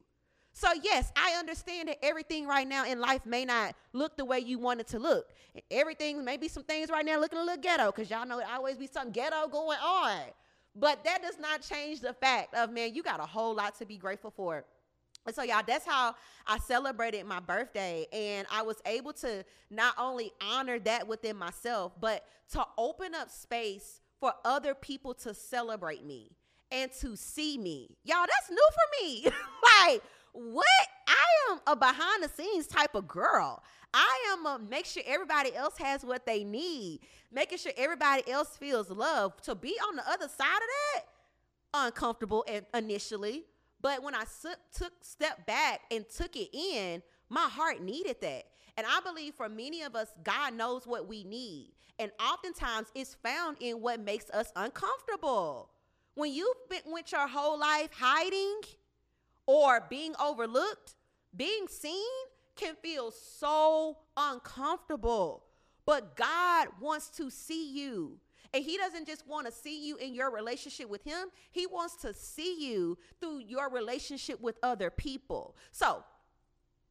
So, 0.54 0.68
yes, 0.84 1.12
I 1.16 1.36
understand 1.40 1.90
that 1.90 1.98
everything 2.04 2.46
right 2.46 2.68
now 2.68 2.86
in 2.86 3.00
life 3.00 3.26
may 3.26 3.44
not 3.44 3.76
look 3.92 4.16
the 4.18 4.24
way 4.24 4.40
you 4.40 4.60
want 4.60 4.80
it 4.80 4.88
to 4.90 5.00
look. 5.00 5.34
Everything, 5.72 6.24
maybe 6.24 6.48
some 6.48 6.64
things 6.64 6.90
right 6.90 7.04
now 7.04 7.20
looking 7.20 7.40
a 7.40 7.44
little 7.44 7.62
ghetto 7.62 7.88
because 7.88 8.10
y'all 8.10 8.26
know 8.26 8.38
it 8.38 8.46
always 8.48 8.78
be 8.78 8.88
some 8.88 9.12
ghetto 9.12 9.48
going 9.48 9.80
on. 9.80 10.20
But 10.76 11.04
that 11.06 11.24
does 11.24 11.40
not 11.40 11.62
change 11.62 12.02
the 12.02 12.14
fact 12.14 12.54
of, 12.54 12.72
man, 12.72 12.94
you 12.94 13.02
got 13.02 13.20
a 13.20 13.26
whole 13.26 13.56
lot 13.56 13.78
to 13.80 13.86
be 13.86 13.98
grateful 13.98 14.32
for. 14.32 14.64
And 15.26 15.36
so, 15.36 15.42
y'all, 15.42 15.64
that's 15.66 15.88
how 15.88 16.16
I 16.46 16.60
celebrated 16.60 17.26
my 17.26 17.40
birthday. 17.40 18.06
And 18.14 18.46
I 18.52 18.62
was 18.62 18.78
able 18.86 19.14
to 19.14 19.44
not 19.72 19.96
only 19.98 20.32
honor 20.40 20.78
that 20.80 21.08
within 21.08 21.36
myself, 21.36 21.94
but 22.00 22.26
to 22.52 22.64
open 22.78 23.16
up 23.16 23.32
space 23.32 24.02
for 24.20 24.34
other 24.46 24.76
people 24.76 25.16
to 25.16 25.34
celebrate 25.34 26.06
me 26.06 26.32
and 26.72 26.92
to 27.02 27.16
see 27.16 27.58
me. 27.58 27.98
Y'all, 28.04 28.26
that's 28.28 28.50
new 28.50 28.58
for 28.58 29.04
me. 29.04 29.24
like, 29.88 30.04
what? 30.34 30.66
I 31.08 31.52
am 31.52 31.60
a 31.68 31.76
behind 31.76 32.24
the 32.24 32.30
scenes 32.30 32.68
type 32.68 32.96
of 32.96 33.08
girl. 33.08 33.64
I 33.94 34.34
am 34.34 34.46
a 34.46 34.60
make 34.60 34.86
sure 34.86 35.04
everybody 35.06 35.56
else 35.56 35.78
has 35.78 36.04
what 36.04 36.26
they 36.26 36.44
need, 36.44 37.02
making 37.32 37.60
sure 37.60 37.72
everybody 37.78 38.30
else 38.30 38.58
feels 38.58 38.90
love. 38.90 39.40
To 39.44 39.56
be 39.56 39.78
on 39.88 39.96
the 39.96 40.10
other 40.10 40.28
side 40.28 40.46
of 40.48 40.70
that, 40.94 41.04
uncomfortable 41.74 42.46
initially, 42.74 43.46
but 43.82 44.02
when 44.02 44.16
I 44.16 44.24
took 44.76 44.92
step 45.02 45.46
back 45.46 45.82
and 45.92 46.06
took 46.10 46.36
it 46.36 46.56
in, 46.56 47.04
my 47.30 47.48
heart 47.50 47.82
needed 47.82 48.18
that. 48.22 48.46
And 48.78 48.88
I 48.88 49.00
believe 49.02 49.36
for 49.36 49.50
many 49.50 49.84
of 49.84 49.96
us, 49.96 50.08
God 50.24 50.56
knows 50.56 50.88
what 50.88 51.08
we 51.08 51.24
need. 51.24 51.74
And 52.00 52.12
oftentimes 52.20 52.88
it's 52.96 53.16
found 53.16 53.58
in 53.60 53.82
what 53.82 54.00
makes 54.00 54.30
us 54.32 54.52
uncomfortable. 54.56 55.70
When 56.16 56.32
you've 56.32 56.70
been 56.70 56.82
went 56.88 57.12
your 57.12 57.28
whole 57.28 57.60
life 57.60 57.90
hiding, 57.94 58.62
or 59.46 59.86
being 59.90 60.14
overlooked, 60.22 60.96
being 61.36 61.68
seen 61.68 62.06
can 62.56 62.76
feel 62.76 63.12
so 63.12 63.98
uncomfortable. 64.16 65.44
But 65.86 66.16
God 66.16 66.70
wants 66.80 67.10
to 67.18 67.30
see 67.30 67.72
you. 67.74 68.20
And 68.54 68.64
He 68.64 68.78
doesn't 68.78 69.08
just 69.08 69.28
want 69.28 69.48
to 69.48 69.52
see 69.52 69.86
you 69.86 69.98
in 69.98 70.14
your 70.14 70.32
relationship 70.32 70.90
with 70.90 71.04
Him, 71.04 71.30
He 71.52 71.66
wants 71.66 71.96
to 71.98 72.14
see 72.14 72.64
you 72.64 72.98
through 73.20 73.40
your 73.40 73.70
relationship 73.70 74.40
with 74.40 74.58
other 74.62 74.90
people. 74.90 75.56
So, 75.72 76.04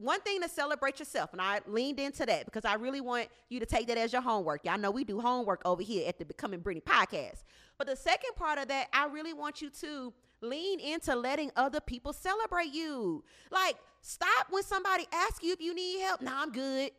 one 0.03 0.21
thing 0.21 0.43
to 0.43 0.49
celebrate 0.49 0.99
yourself, 0.99 1.33
and 1.33 1.41
I 1.41 1.61
leaned 1.67 2.01
into 2.01 2.27
that 2.27 2.45
because 2.45 2.65
I 2.65 2.75
really 2.75 3.01
want 3.01 3.29
you 3.49 3.61
to 3.61 3.67
take 3.67 3.87
that 3.87 3.97
as 3.97 4.13
your 4.13 4.23
homework. 4.23 4.65
Y'all 4.65 4.79
know 4.79 4.91
we 4.91 5.05
do 5.05 5.21
homework 5.21 5.63
over 5.65 5.83
here 5.83 6.09
at 6.09 6.19
the 6.19 6.25
Becoming 6.25 6.61
Brittany 6.61 6.83
podcast. 6.85 7.45
But 7.79 7.87
the 7.87 7.97
second 7.97 8.35
part 8.37 8.59
of 8.59 8.69
that, 8.69 8.89
I 8.93 9.07
really 9.07 9.33
want 9.33 9.63
you 9.63 9.71
to 9.81 10.13
lean 10.41 10.81
into 10.81 11.15
letting 11.15 11.51
other 11.57 11.81
people 11.81 12.13
celebrate 12.13 12.73
you. 12.73 13.25
Like, 13.51 13.77
stop 14.01 14.49
when 14.51 14.65
somebody 14.65 15.07
asks 15.13 15.43
you 15.43 15.53
if 15.53 15.61
you 15.61 15.75
need 15.75 16.01
help. 16.01 16.21
No, 16.21 16.33
I'm 16.35 16.51
good. 16.51 16.91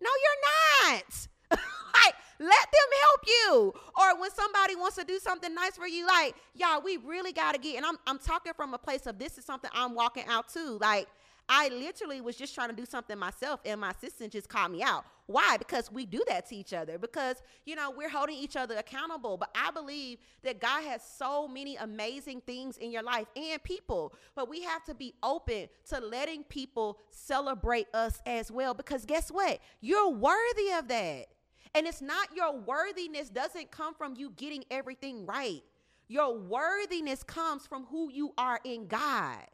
No, 0.00 0.10
you're 0.22 0.92
not. 0.92 1.28
like, 1.50 2.14
let 2.38 2.48
them 2.72 2.90
help 3.02 3.20
you. 3.26 3.74
Or 3.98 4.20
when 4.20 4.30
somebody 4.30 4.76
wants 4.76 4.96
to 4.96 5.04
do 5.04 5.18
something 5.18 5.54
nice 5.54 5.76
for 5.76 5.86
you, 5.86 6.06
like, 6.06 6.34
y'all, 6.54 6.80
we 6.82 6.98
really 6.98 7.32
gotta 7.32 7.58
get, 7.58 7.76
and 7.76 7.86
I'm 7.86 7.96
I'm 8.06 8.18
talking 8.18 8.52
from 8.54 8.74
a 8.74 8.78
place 8.78 9.06
of 9.06 9.18
this 9.18 9.38
is 9.38 9.44
something 9.44 9.70
I'm 9.74 9.94
walking 9.94 10.24
out 10.28 10.48
too. 10.48 10.78
Like, 10.80 11.08
I 11.48 11.68
literally 11.68 12.20
was 12.20 12.36
just 12.36 12.54
trying 12.54 12.70
to 12.70 12.74
do 12.74 12.86
something 12.86 13.18
myself, 13.18 13.60
and 13.64 13.80
my 13.80 13.90
assistant 13.90 14.32
just 14.32 14.48
called 14.48 14.72
me 14.72 14.82
out. 14.82 15.04
Why? 15.26 15.56
Because 15.58 15.92
we 15.92 16.06
do 16.06 16.22
that 16.26 16.48
to 16.48 16.56
each 16.56 16.72
other, 16.72 16.98
because, 16.98 17.42
you 17.66 17.76
know, 17.76 17.90
we're 17.90 18.08
holding 18.08 18.36
each 18.36 18.56
other 18.56 18.76
accountable. 18.76 19.36
But 19.36 19.50
I 19.54 19.70
believe 19.70 20.18
that 20.42 20.60
God 20.60 20.84
has 20.84 21.02
so 21.02 21.46
many 21.46 21.76
amazing 21.76 22.40
things 22.42 22.78
in 22.78 22.90
your 22.90 23.02
life 23.02 23.26
and 23.36 23.62
people, 23.62 24.14
but 24.34 24.48
we 24.48 24.62
have 24.62 24.84
to 24.84 24.94
be 24.94 25.14
open 25.22 25.68
to 25.90 26.00
letting 26.00 26.44
people 26.44 26.98
celebrate 27.10 27.88
us 27.94 28.20
as 28.26 28.50
well, 28.50 28.72
because 28.74 29.04
guess 29.04 29.30
what? 29.30 29.60
You're 29.80 30.10
worthy 30.10 30.72
of 30.78 30.88
that. 30.88 31.26
And 31.74 31.86
it's 31.86 32.00
not 32.00 32.28
your 32.36 32.56
worthiness 32.56 33.28
doesn't 33.28 33.70
come 33.70 33.94
from 33.94 34.14
you 34.16 34.30
getting 34.36 34.64
everything 34.70 35.26
right. 35.26 35.62
Your 36.08 36.38
worthiness 36.38 37.22
comes 37.22 37.66
from 37.66 37.84
who 37.86 38.10
you 38.12 38.32
are 38.38 38.60
in 38.62 38.86
God, 38.86 39.44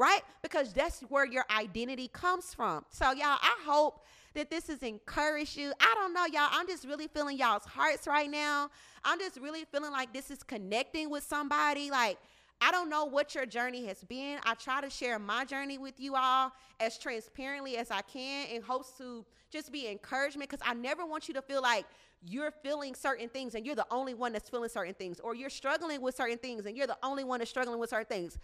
right? 0.00 0.22
Because 0.40 0.72
that's 0.72 1.02
where 1.10 1.26
your 1.26 1.44
identity 1.54 2.08
comes 2.08 2.54
from. 2.54 2.86
So, 2.88 3.12
y'all, 3.12 3.36
I 3.42 3.54
hope 3.66 4.06
that 4.32 4.48
this 4.48 4.68
has 4.68 4.82
encouraged 4.82 5.58
you. 5.58 5.74
I 5.78 5.94
don't 5.94 6.14
know, 6.14 6.24
y'all. 6.24 6.48
I'm 6.50 6.66
just 6.66 6.86
really 6.86 7.06
feeling 7.06 7.36
y'all's 7.36 7.66
hearts 7.66 8.06
right 8.06 8.30
now. 8.30 8.70
I'm 9.04 9.18
just 9.18 9.38
really 9.38 9.66
feeling 9.70 9.92
like 9.92 10.14
this 10.14 10.30
is 10.30 10.42
connecting 10.42 11.10
with 11.10 11.22
somebody. 11.22 11.90
Like, 11.90 12.16
I 12.62 12.70
don't 12.70 12.88
know 12.88 13.04
what 13.04 13.34
your 13.34 13.44
journey 13.44 13.84
has 13.86 14.02
been. 14.04 14.38
I 14.44 14.54
try 14.54 14.80
to 14.80 14.88
share 14.88 15.18
my 15.18 15.44
journey 15.44 15.76
with 15.76 16.00
you 16.00 16.14
all 16.14 16.50
as 16.78 16.96
transparently 16.96 17.76
as 17.76 17.90
I 17.90 18.00
can 18.00 18.48
in 18.48 18.62
hopes 18.62 18.92
to 18.98 19.26
just 19.50 19.70
be 19.70 19.86
encouragement 19.86 20.48
because 20.48 20.66
I 20.66 20.72
never 20.72 21.04
want 21.04 21.28
you 21.28 21.34
to 21.34 21.42
feel 21.42 21.60
like 21.60 21.84
you're 22.26 22.50
feeling 22.62 22.94
certain 22.94 23.28
things 23.28 23.54
and 23.54 23.64
you're 23.64 23.74
the 23.74 23.86
only 23.90 24.14
one 24.14 24.32
that's 24.32 24.48
feeling 24.48 24.68
certain 24.68 24.94
things 24.94 25.20
or 25.20 25.34
you're 25.34 25.50
struggling 25.50 26.00
with 26.00 26.14
certain 26.14 26.38
things 26.38 26.66
and 26.66 26.76
you're 26.76 26.86
the 26.86 26.98
only 27.02 27.24
one 27.24 27.38
that's 27.38 27.50
struggling 27.50 27.78
with 27.78 27.90
certain 27.90 28.06
things. 28.06 28.38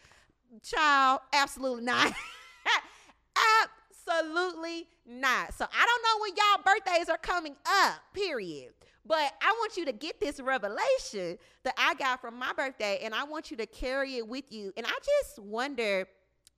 Child, 0.62 1.20
absolutely 1.32 1.84
not. 1.84 2.12
absolutely 4.08 4.86
not. 5.06 5.54
So 5.54 5.64
I 5.64 5.86
don't 5.86 6.02
know 6.02 6.22
when 6.22 6.32
y'all 6.36 6.62
birthdays 6.64 7.08
are 7.08 7.18
coming 7.18 7.56
up, 7.84 8.00
period. 8.12 8.72
But 9.04 9.32
I 9.40 9.52
want 9.60 9.76
you 9.76 9.84
to 9.84 9.92
get 9.92 10.18
this 10.18 10.40
revelation 10.40 11.38
that 11.62 11.74
I 11.78 11.94
got 11.94 12.20
from 12.20 12.36
my 12.36 12.52
birthday 12.52 13.00
and 13.02 13.14
I 13.14 13.22
want 13.24 13.50
you 13.50 13.56
to 13.58 13.66
carry 13.66 14.16
it 14.16 14.26
with 14.26 14.50
you. 14.50 14.72
And 14.76 14.84
I 14.84 14.90
just 14.90 15.38
wonder 15.38 16.08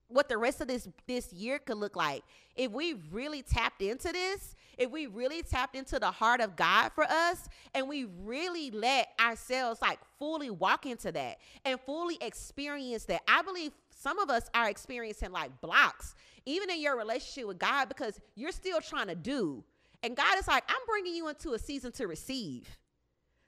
what 0.09 0.29
the 0.29 0.37
rest 0.37 0.61
of 0.61 0.69
this 0.69 0.89
this 1.07 1.33
year 1.33 1.59
could 1.59 1.77
look 1.77 1.97
like 1.97 2.23
if 2.57 2.71
we 2.73 2.95
really 3.11 3.43
tapped 3.43 3.83
into 3.83 4.13
this 4.13 4.55
if 4.77 4.91
we 4.91 5.07
really 5.07 5.43
tapped 5.43 5.77
into 5.77 5.99
the 5.99 6.11
heart 6.11 6.41
of 6.41 6.57
god 6.57 6.91
for 6.95 7.05
us 7.05 7.49
and 7.75 7.89
we 7.89 8.07
really 8.25 8.71
let 8.71 9.09
ourselves 9.21 9.81
like 9.83 9.99
fully 10.19 10.51
walk 10.51 10.87
into 10.87 11.13
that 11.13 11.39
and 11.65 11.79
fully 11.81 12.17
experience 12.21 13.05
that 13.05 13.21
i 13.29 13.43
believe 13.43 13.73
some 13.91 14.19
of 14.19 14.31
us 14.31 14.49
are 14.55 14.69
experiencing 14.69 15.31
like 15.31 15.61
blocks 15.61 16.15
even 16.47 16.71
in 16.71 16.81
your 16.81 16.97
relationship 16.97 17.47
with 17.47 17.59
god 17.59 17.89
because 17.89 18.21
you're 18.35 18.53
still 18.53 18.81
trying 18.81 19.09
to 19.09 19.15
do 19.15 19.63
and 20.03 20.17
God 20.17 20.39
is 20.39 20.47
like, 20.47 20.65
I'm 20.69 20.77
bringing 20.87 21.15
you 21.15 21.29
into 21.29 21.53
a 21.53 21.59
season 21.59 21.93
to 21.93 22.07
receive. 22.07 22.69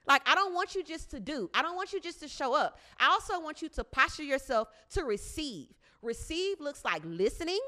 Like, 0.07 0.21
I 0.27 0.35
don't 0.35 0.53
want 0.53 0.75
you 0.75 0.83
just 0.83 1.11
to 1.11 1.19
do, 1.19 1.49
I 1.53 1.61
don't 1.61 1.75
want 1.75 1.93
you 1.93 2.01
just 2.01 2.19
to 2.21 2.27
show 2.27 2.55
up. 2.55 2.79
I 2.99 3.07
also 3.07 3.39
want 3.39 3.61
you 3.61 3.69
to 3.69 3.83
posture 3.83 4.23
yourself 4.23 4.67
to 4.91 5.03
receive. 5.03 5.67
Receive 6.01 6.59
looks 6.59 6.83
like 6.83 7.01
listening, 7.05 7.59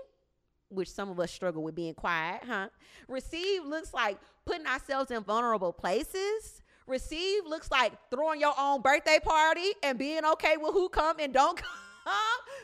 which 0.70 0.90
some 0.90 1.10
of 1.10 1.20
us 1.20 1.32
struggle 1.32 1.64
with 1.64 1.76
being 1.76 1.94
quiet, 1.94 2.42
huh? 2.48 2.70
Receive 3.08 3.64
looks 3.64 3.94
like 3.94 4.18
putting 4.46 4.66
ourselves 4.66 5.12
in 5.12 5.24
vulnerable 5.24 5.72
places. 5.72 6.62
Receive 6.88 7.46
looks 7.46 7.72
like 7.72 7.94
throwing 8.10 8.42
your 8.42 8.54
own 8.58 8.82
birthday 8.82 9.20
party 9.24 9.72
and 9.84 9.98
being 9.98 10.26
okay 10.26 10.58
with 10.58 10.74
who 10.74 10.90
come 10.90 11.18
and 11.20 11.34
don't 11.34 11.58
come. 11.62 11.70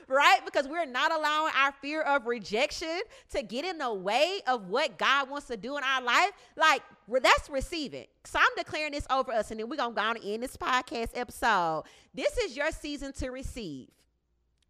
right? 0.07 0.39
Because 0.43 0.67
we're 0.67 0.85
not 0.85 1.11
allowing 1.13 1.53
our 1.55 1.71
fear 1.81 2.01
of 2.01 2.25
rejection 2.25 2.99
to 3.31 3.41
get 3.41 3.63
in 3.63 3.77
the 3.77 3.93
way 3.93 4.41
of 4.47 4.67
what 4.67 4.97
God 4.97 5.29
wants 5.29 5.47
to 5.47 5.55
do 5.55 5.77
in 5.77 5.83
our 5.83 6.01
life. 6.01 6.31
Like, 6.57 6.81
that's 7.21 7.49
receiving. 7.49 8.07
So 8.25 8.39
I'm 8.39 8.55
declaring 8.57 8.91
this 8.91 9.07
over 9.09 9.31
us, 9.31 9.51
and 9.51 9.59
then 9.59 9.69
we're 9.69 9.77
going 9.77 9.95
to 9.95 10.01
go 10.01 10.07
on 10.07 10.17
end 10.17 10.43
this 10.43 10.57
podcast 10.57 11.11
episode. 11.13 11.83
This 12.13 12.37
is 12.37 12.57
your 12.57 12.71
season 12.71 13.13
to 13.13 13.29
receive, 13.29 13.87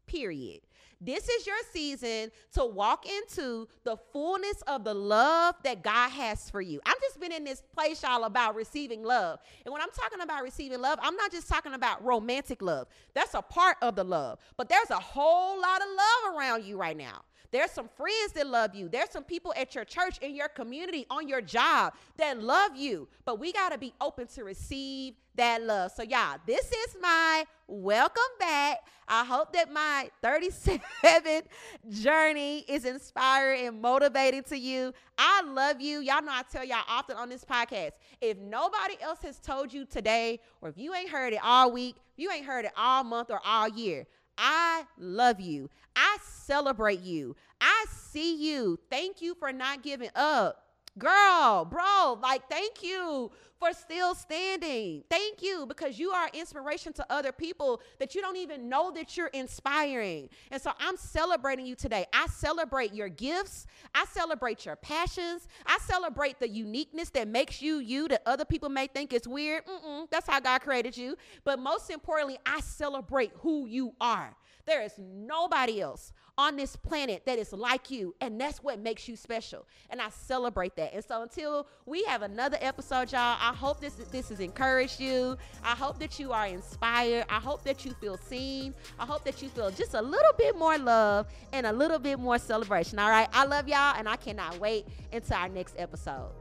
period. 0.06 0.60
This 1.02 1.30
is 1.30 1.48
your 1.48 1.56
season 1.72 2.30
to 2.54 2.66
walk 2.66 3.06
into 3.06 3.68
the 3.86 3.96
fullness 4.12 4.62
of 4.68 4.84
the 4.84 4.94
love 4.94 5.56
that 5.64 5.82
God 5.82 6.10
has 6.10 6.50
for 6.50 6.60
you. 6.60 6.82
I've 6.86 7.00
just 7.00 7.22
been 7.22 7.32
in 7.32 7.46
this 7.46 7.64
place, 7.74 8.04
y'all, 8.04 8.26
about 8.26 8.56
receiving 8.56 9.04
love. 9.04 9.40
And 9.66 9.72
when 9.72 9.82
I'm 9.82 9.92
talking 9.92 10.20
about 10.20 10.44
receiving 10.44 10.82
love, 10.82 11.00
I'm 11.02 11.16
not 11.16 11.32
just 11.32 11.48
talking 11.48 11.74
about 11.74 12.04
romantic 12.04 12.62
love. 12.62 12.88
That's 13.14 13.34
a 13.34 13.42
part 13.42 13.78
of 13.82 13.96
the 13.96 14.04
love. 14.04 14.40
But 14.58 14.68
there's 14.68 14.90
a 14.90 15.00
whole 15.00 15.62
lot 15.62 15.82
of 15.82 15.88
love 15.88 16.36
around 16.38 16.66
you 16.66 16.78
right 16.78 16.98
now. 16.98 17.22
There's 17.52 17.72
some 17.72 17.90
friends 17.98 18.34
that 18.36 18.48
love 18.48 18.76
you. 18.76 18.90
There's 18.90 19.10
some 19.10 19.24
people 19.24 19.54
at 19.58 19.74
your 19.74 19.86
church, 19.86 20.20
in 20.20 20.36
your 20.36 20.50
community, 20.50 21.06
on 21.10 21.28
your 21.28 21.42
job 21.42 21.94
that 22.18 22.42
love 22.42 22.76
you. 22.76 23.08
But 23.26 23.40
we 23.40 23.52
got 23.52 23.72
to 23.72 23.78
be 23.78 23.94
open 24.00 24.28
to 24.28 24.44
receive 24.44 25.16
that 25.36 25.64
love. 25.64 25.92
So, 25.92 26.04
y'all, 26.04 26.38
this 26.46 26.72
is 26.72 26.98
my 27.02 27.46
welcome 27.68 28.22
back. 28.40 28.80
I 29.08 29.26
hope 29.26 29.54
that 29.54 29.72
my 29.72 30.10
37 30.22 31.42
journey 31.90 32.60
is 32.68 32.86
inspiring 32.86 33.68
and 33.68 33.82
motivating 33.82 34.44
to 34.44 34.58
you. 34.58 34.94
I 35.18 35.42
love 35.42 35.82
you. 35.82 36.02
Y'all 36.02 36.22
know 36.22 36.32
I 36.32 36.44
tell 36.52 36.64
y'all 36.64 36.84
often 36.88 37.18
on 37.18 37.30
this 37.30 37.44
podcast 37.44 37.92
if 38.22 38.38
nobody 38.38 38.96
else 39.02 39.20
has 39.24 39.40
told 39.40 39.74
you 39.74 39.86
today, 39.86 40.40
or 40.62 40.70
if 40.70 40.78
you 40.78 40.94
ain't 40.94 41.10
heard 41.10 41.34
it 41.34 41.40
all 41.44 41.72
week, 41.72 41.96
you 42.18 42.30
ain't 42.32 42.46
heard 42.46 42.66
it 42.66 42.72
all 42.78 43.04
month 43.04 43.32
or 43.32 43.40
all 43.44 43.68
year, 43.70 44.06
I 44.40 44.86
love 44.98 45.42
you. 45.42 45.70
I 45.96 46.18
celebrate 46.24 47.02
you. 47.02 47.36
I 47.60 47.86
see 47.92 48.36
you. 48.38 48.80
Thank 48.90 49.22
you 49.22 49.36
for 49.36 49.52
not 49.52 49.84
giving 49.84 50.12
up. 50.16 50.69
Girl, 51.00 51.66
bro, 51.66 52.20
like, 52.22 52.50
thank 52.50 52.84
you 52.84 53.32
for 53.58 53.74
still 53.74 54.16
standing. 54.16 55.04
Thank 55.10 55.42
you 55.42 55.66
because 55.66 55.98
you 55.98 56.12
are 56.12 56.30
inspiration 56.34 56.94
to 56.94 57.06
other 57.10 57.32
people 57.32 57.82
that 58.00 58.16
you 58.16 58.22
don't 58.22 58.38
even 58.38 58.70
know 58.70 58.92
that 58.92 59.18
you're 59.18 59.28
inspiring. 59.28 60.30
And 60.52 60.62
so 60.62 60.72
I'm 60.80 60.98
celebrating 60.98 61.66
you 61.66 61.76
today. 61.76 62.06
I 62.14 62.28
celebrate 62.28 62.94
your 62.94 63.10
gifts. 63.10 63.66
I 63.94 64.06
celebrate 64.06 64.66
your 64.66 64.76
passions. 64.76 65.48
I 65.66 65.78
celebrate 65.82 66.40
the 66.40 66.50
uniqueness 66.50 67.10
that 67.12 67.28
makes 67.28 67.62
you 67.62 67.80
you 67.80 68.08
that 68.10 68.22
other 68.26 68.46
people 68.46 68.70
may 68.70 68.88
think 68.88 69.14
is 69.14 69.28
weird. 69.28 69.66
Mm-mm, 69.66 70.10
that's 70.10 70.28
how 70.28 70.40
God 70.40 70.60
created 70.62 70.98
you. 70.98 71.16
But 71.44 71.60
most 71.60 71.90
importantly, 71.90 72.38
I 72.46 72.62
celebrate 72.62 73.32
who 73.36 73.68
you 73.68 73.94
are. 74.00 74.36
There 74.66 74.84
is 74.84 74.94
nobody 75.00 75.82
else 75.82 76.14
on 76.40 76.56
this 76.56 76.78
planet 76.78 77.24
that 77.26 77.38
is 77.38 77.52
like 77.52 77.92
you, 77.92 78.16
and 78.22 78.40
that's 78.40 78.64
what 78.64 78.80
makes 78.80 79.10
you 79.10 79.18
special. 79.18 79.68
And 79.90 80.02
I 80.02 80.08
celebrate 80.08 80.74
that. 80.78 80.94
And 80.94 81.04
so 81.04 81.22
until 81.22 81.68
we 81.86 82.06
have 82.06 82.22
another 82.22 82.58
episode, 82.62 83.12
y'all, 83.12 83.38
I 83.42 83.54
hope 83.54 83.82
this 83.82 83.96
this 83.96 84.30
has 84.30 84.40
encouraged 84.40 85.02
you. 85.02 85.36
I 85.66 85.76
hope 85.76 86.00
that 86.00 86.18
you 86.18 86.32
are 86.32 86.48
inspired. 86.48 87.26
I 87.30 87.40
hope 87.42 87.64
that 87.66 87.84
you 87.84 87.94
feel 87.96 88.16
seen. 88.16 88.74
I 88.98 89.06
hope 89.06 89.26
that 89.26 89.42
you 89.42 89.50
feel 89.50 89.70
just 89.70 89.96
a 89.96 90.02
little 90.02 90.32
bit 90.38 90.58
more 90.58 90.78
love 90.78 91.28
and 91.52 91.68
a 91.68 91.74
little 91.74 92.00
bit 92.00 92.18
more 92.18 92.40
celebration. 92.40 93.00
All 93.00 93.10
right. 93.10 93.28
I 93.34 93.44
love 93.44 93.68
y'all, 93.68 93.96
and 93.98 94.08
I 94.08 94.16
cannot 94.16 94.58
wait 94.60 94.88
until 95.12 95.36
our 95.36 95.50
next 95.50 95.76
episode. 95.78 96.32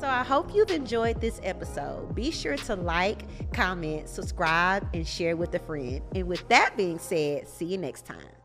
So 0.00 0.06
I 0.06 0.22
hope 0.22 0.54
you've 0.54 0.70
enjoyed 0.70 1.20
this 1.20 1.40
episode. 1.42 2.14
Be 2.14 2.30
sure 2.30 2.56
to 2.56 2.76
like, 2.76 3.24
comment, 3.52 4.08
subscribe, 4.08 4.88
and 4.94 5.04
share 5.04 5.36
with 5.36 5.52
a 5.56 5.58
friend. 5.58 6.00
And 6.14 6.28
with 6.28 6.46
that 6.48 6.76
being 6.76 7.00
said, 7.00 7.48
see 7.48 7.64
you 7.64 7.78
next 7.78 8.06
time. 8.06 8.37